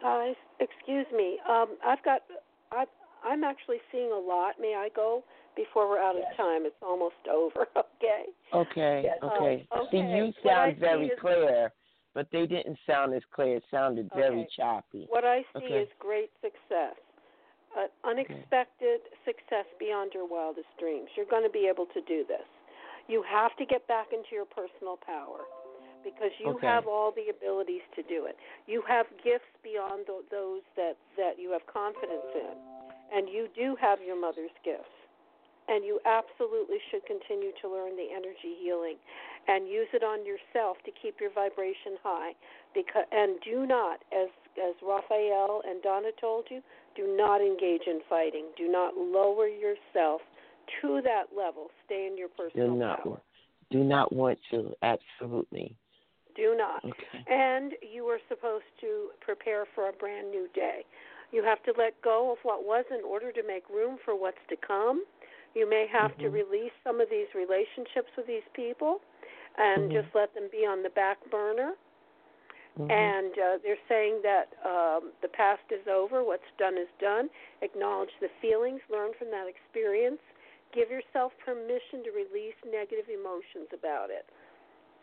[0.00, 1.38] Guys, excuse me.
[1.48, 2.22] Um, I've got.
[2.70, 2.84] I,
[3.24, 4.54] I'm actually seeing a lot.
[4.60, 5.24] May I go
[5.56, 6.62] before we're out of time?
[6.66, 7.66] It's almost over.
[7.76, 8.24] Okay.
[8.54, 9.18] okay, Yes.
[9.22, 9.66] okay.
[9.72, 11.72] Oh, See, you sound very is- clear,
[12.14, 13.56] but they didn't sound as clear.
[13.56, 14.48] It sounded very Okay.
[14.56, 15.06] choppy.
[15.08, 15.74] What I see Okay.
[15.82, 16.94] is great success.
[17.76, 21.08] Uh, unexpected success beyond your wildest dreams.
[21.16, 22.46] You're going to be able to do this.
[23.08, 25.44] You have to get back into your personal power
[26.04, 26.66] because you Okay.
[26.66, 28.36] have all the abilities to do it.
[28.66, 32.54] You have gifts beyond th- those that that you have confidence in,
[33.12, 34.92] and you do have your mother's gifts.
[35.68, 38.96] And you absolutely should continue to learn the energy healing
[39.48, 42.32] and use it on yourself to keep your vibration high.
[42.72, 46.62] Because and do not, as as Raphael and Donna told you,
[46.96, 48.46] do not engage in fighting.
[48.56, 50.22] Do not lower yourself
[50.80, 51.68] to that level.
[51.86, 53.20] Stay in your Do personal not, power.
[53.70, 54.74] do not want to.
[54.82, 55.76] Absolutely.
[56.36, 56.84] Do not.
[56.84, 57.24] Okay.
[57.26, 60.84] And you are supposed to prepare for a brand new day.
[61.32, 64.38] You have to let go of what was in order to make room for what's
[64.48, 65.04] to come.
[65.54, 66.32] You may have to Mhm.
[66.32, 69.00] release some of these relationships with these people
[69.56, 69.92] and Mhm.
[70.02, 71.74] just let them be on the back burner.
[72.78, 72.90] Mhm.
[72.90, 77.28] And uh, they're saying that um, the past is over, what's done is done.
[77.60, 80.20] Acknowledge the feelings, learn from that experience.
[80.74, 84.26] Give yourself permission to release negative emotions about it.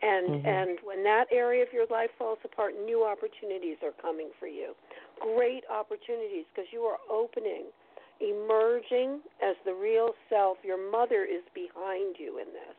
[0.02, 0.46] And Mhm.
[0.46, 4.74] and when that area of your life falls apart, new opportunities are coming for you.
[5.18, 7.72] Great opportunities because you are opening,
[8.20, 10.62] emerging as the real self.
[10.62, 12.76] Your mother is behind you in this.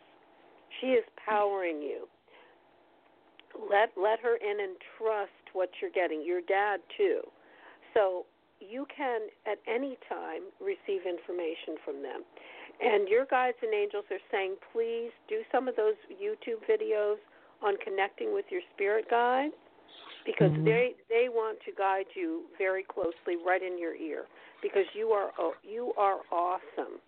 [0.79, 2.07] She is powering you
[3.69, 7.21] let let her in and trust what you're getting your dad too
[7.93, 8.25] so
[8.59, 12.21] you can at any time receive information from them
[12.81, 17.17] and your guides and angels are saying please do some of those youtube videos
[17.61, 19.53] on connecting with your spirit guides
[20.25, 20.65] because Mhm.
[20.65, 24.27] they they want to guide you very closely right in your ear
[24.61, 27.01] because you are oh, you are awesome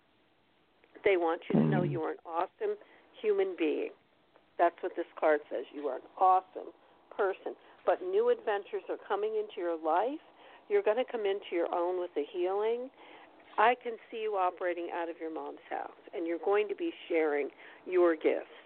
[1.04, 1.90] they want you to know Mhm.
[1.90, 2.76] you are an awesome
[3.20, 3.92] human being
[4.60, 5.64] that's what this card says.
[5.72, 6.68] You are an awesome
[7.16, 7.56] person.
[7.86, 10.20] But new adventures are coming into your life.
[10.68, 12.92] You're going to come into your own with the healing.
[13.60, 16.90] I can see you operating out of your mom's house, and you're going to be
[17.08, 17.50] sharing
[17.84, 18.56] your gifts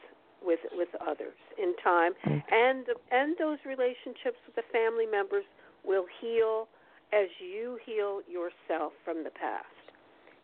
[0.41, 2.13] with with others in time.
[2.25, 5.45] And and those relationships with the family members
[5.85, 6.69] will heal
[7.13, 9.67] as you heal yourself from the past.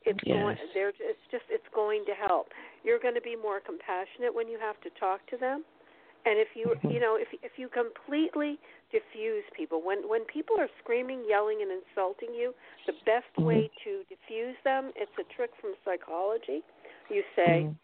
[0.04, 0.56] It's going.
[0.58, 0.68] Yes.
[0.74, 1.44] They're, it's just.
[1.48, 2.48] It's going to help.
[2.82, 5.62] You're going to be more compassionate when you have to talk to them,
[6.26, 6.94] and if you, Mhm.
[6.94, 8.58] you know, if if you completely
[8.92, 12.54] diffuse people, when when people are screaming, yelling, and insulting you,
[12.86, 16.62] the best way to diffuse them, it's a trick from psychology.
[17.08, 17.76] You say, Mhm.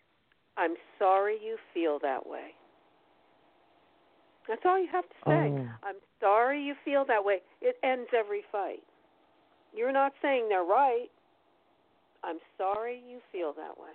[0.56, 2.54] "I'm sorry you feel that way."
[4.46, 5.50] That's all you have to say.
[5.50, 5.68] Oh.
[5.82, 7.42] I'm sorry you feel that way.
[7.60, 8.82] It ends every fight.
[9.72, 11.10] You're not saying they're right.
[12.22, 13.92] I'm sorry you feel that way.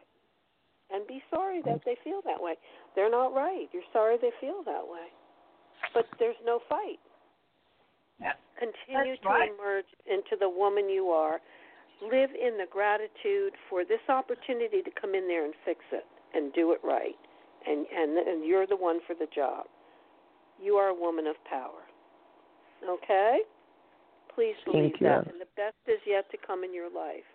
[0.89, 2.57] And be sorry that they feel that way.
[2.95, 3.69] They're not right.
[3.71, 5.07] You're sorry they feel that way.
[5.93, 6.99] But there's no fight.
[8.19, 8.33] Yeah.
[8.59, 9.49] Continue That's to right.
[9.49, 11.39] emerge into the woman you are.
[12.01, 16.53] Live in the gratitude for this opportunity to come in there and fix it and
[16.53, 17.17] do it right.
[17.67, 19.65] And and and you're the one for the job.
[20.61, 21.85] You are a woman of power.
[22.87, 23.39] Okay?
[24.33, 25.07] Please believe Thank you.
[25.07, 25.27] that.
[25.27, 27.25] And the best is yet to come in your life.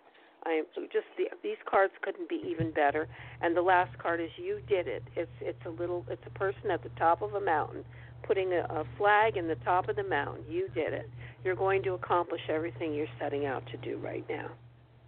[0.45, 3.07] I am just the, these cards couldn't be even better.
[3.41, 5.03] And the last card is you did it.
[5.15, 7.83] It's it's a little it's a person at the top of a mountain
[8.23, 10.43] putting a, a flag in the top of the mountain.
[10.49, 11.09] You did it.
[11.43, 14.49] You're going to accomplish everything you're setting out to do right now.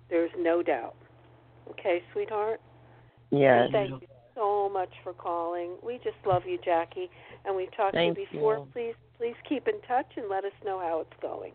[0.10, 0.96] There's no doubt.
[1.72, 2.62] Okay, sweetheart?
[3.32, 3.66] Yes.
[3.66, 5.72] And thank you so much for calling.
[5.84, 7.10] We just love you, Jackie.
[7.46, 8.58] And we've talked Thank to you before.
[8.58, 8.68] you.
[8.74, 11.52] Please please keep in touch and let us know how it's going.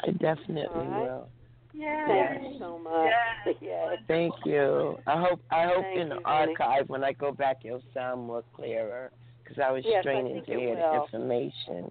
[0.00, 1.02] I definitely All right.
[1.02, 1.28] will.
[1.74, 2.06] Yeah.
[2.06, 3.10] Thank you so much.
[3.46, 3.56] Yes.
[3.60, 3.98] Yes.
[4.08, 4.96] Thank you.
[5.06, 6.54] I hope I hope Thank in the you, honey.
[6.58, 9.10] archive when I go back it'll sound more clearer
[9.44, 11.90] because I was Yes, straining think to it hear the information.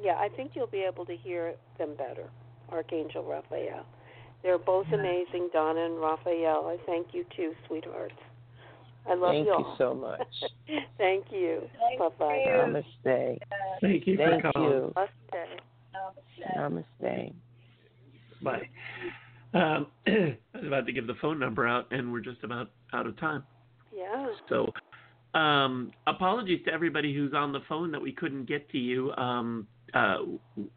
[0.00, 2.30] Yeah, I think you'll be able to hear them better,
[2.70, 3.84] Archangel Raphael.
[4.42, 6.66] They're both amazing, Donna and Raphael.
[6.66, 8.14] I thank you too, sweethearts.
[9.08, 9.58] I love Thank you all.
[9.58, 10.88] Thank you so much.
[10.98, 11.62] thank you.
[11.78, 12.42] Thank Bye bye.
[12.44, 12.82] you.
[13.06, 13.38] Namaste.
[13.80, 14.70] Thank you Thank for calling.
[14.70, 14.94] you.
[16.56, 16.84] Namaste.
[17.02, 17.32] Namaste.
[18.42, 18.68] Bye.
[19.54, 23.06] Um, I was about to give the phone number out, and we're just about out
[23.06, 23.44] of time.
[23.94, 24.28] Yeah.
[24.48, 24.72] So,
[25.34, 29.12] um, apologies to everybody who's on the phone that we couldn't get to you.
[29.12, 30.16] Um, uh,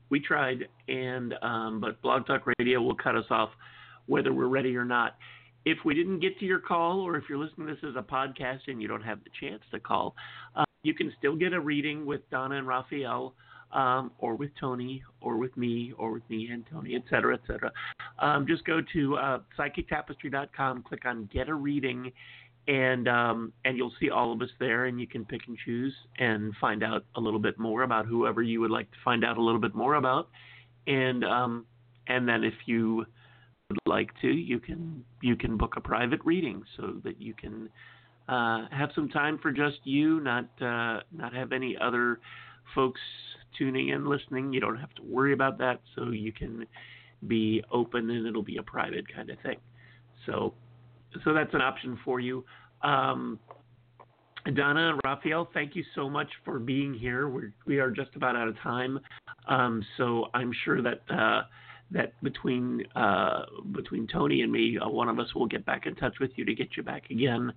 [0.09, 3.49] we tried, and um, but Blog Talk Radio will cut us off
[4.07, 5.15] whether we're ready or not.
[5.65, 8.03] if we didn't get to your call, or if you're listening to this as a
[8.03, 10.15] podcast and you don't have the chance to call,
[10.55, 13.33] uh, you can still get a reading with Donna and Raphael,
[13.73, 17.41] um, or with Toni, or with me, or with me and Toni, et cetera, et
[17.47, 17.71] cetera.
[18.19, 22.11] Um, just go to uh, psychictapestry.com, click on Get a Reading,
[22.67, 25.93] and um, and you'll see all of us there, and you can pick and choose
[26.17, 29.37] and find out a little bit more about whoever you would like to find out
[29.37, 30.29] a little bit more about,
[30.87, 31.65] and um,
[32.07, 33.05] and then if you
[33.69, 37.69] would like to, you can you can book a private reading so that you can
[38.27, 42.19] uh, have some time for just you, not uh, not have any other
[42.73, 43.01] folks
[43.57, 44.51] tuning in, listening.
[44.53, 46.65] You don't have to worry about that, so you can
[47.27, 49.57] be open and it'll be a private kind of thing.
[50.25, 50.53] So
[51.23, 52.43] so that's an option for you.
[52.81, 53.39] Um,
[54.53, 57.27] Donna and Raphael, thank you so much for being here.
[57.27, 58.99] We're, we are just about out of time,
[59.47, 61.43] um, so I'm sure that uh,
[61.91, 65.95] that between uh, between Toni and me, uh, one of us will get back in
[65.95, 67.51] touch with you to get you back again,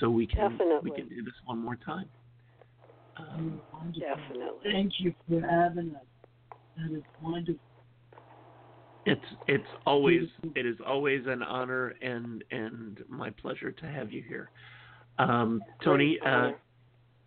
[0.00, 0.90] so we can Definitely.
[0.90, 2.08] we can do this one more time.
[3.18, 3.60] Um,
[3.92, 4.72] Definitely.
[4.72, 6.56] Thank you for having us.
[6.76, 7.60] That is wonderful.
[9.06, 14.22] It's it's always it is always an honor and and my pleasure to have you
[14.26, 14.50] here.
[15.18, 16.52] Um, Toni, uh,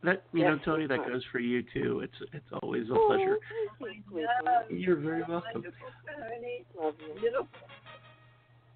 [0.03, 2.01] that you Yes, know, Toni, that goes for you too.
[2.03, 3.37] It's it's always a Oh, pleasure.
[3.79, 4.71] thank you, sweetheart.
[4.71, 5.63] You're very welcome.
[5.63, 5.87] Wonderful,
[6.83, 7.19] you.
[7.19, 7.47] Beautiful.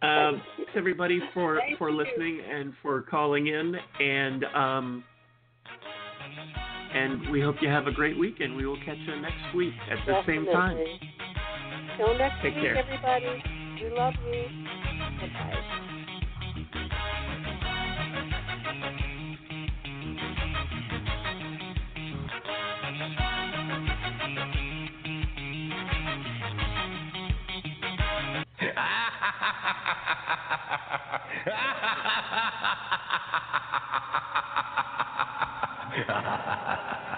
[0.03, 1.97] Um, thanks everybody for Thank for you.
[1.97, 5.03] listening and for calling in, and um,
[6.93, 9.73] and we hope you have a great week, and we will catch you next week
[9.89, 10.77] at the same time.
[11.97, 12.77] Till next Take week, care.
[12.77, 13.43] everybody.
[13.79, 14.49] We love you.
[15.21, 15.61] Bye-bye.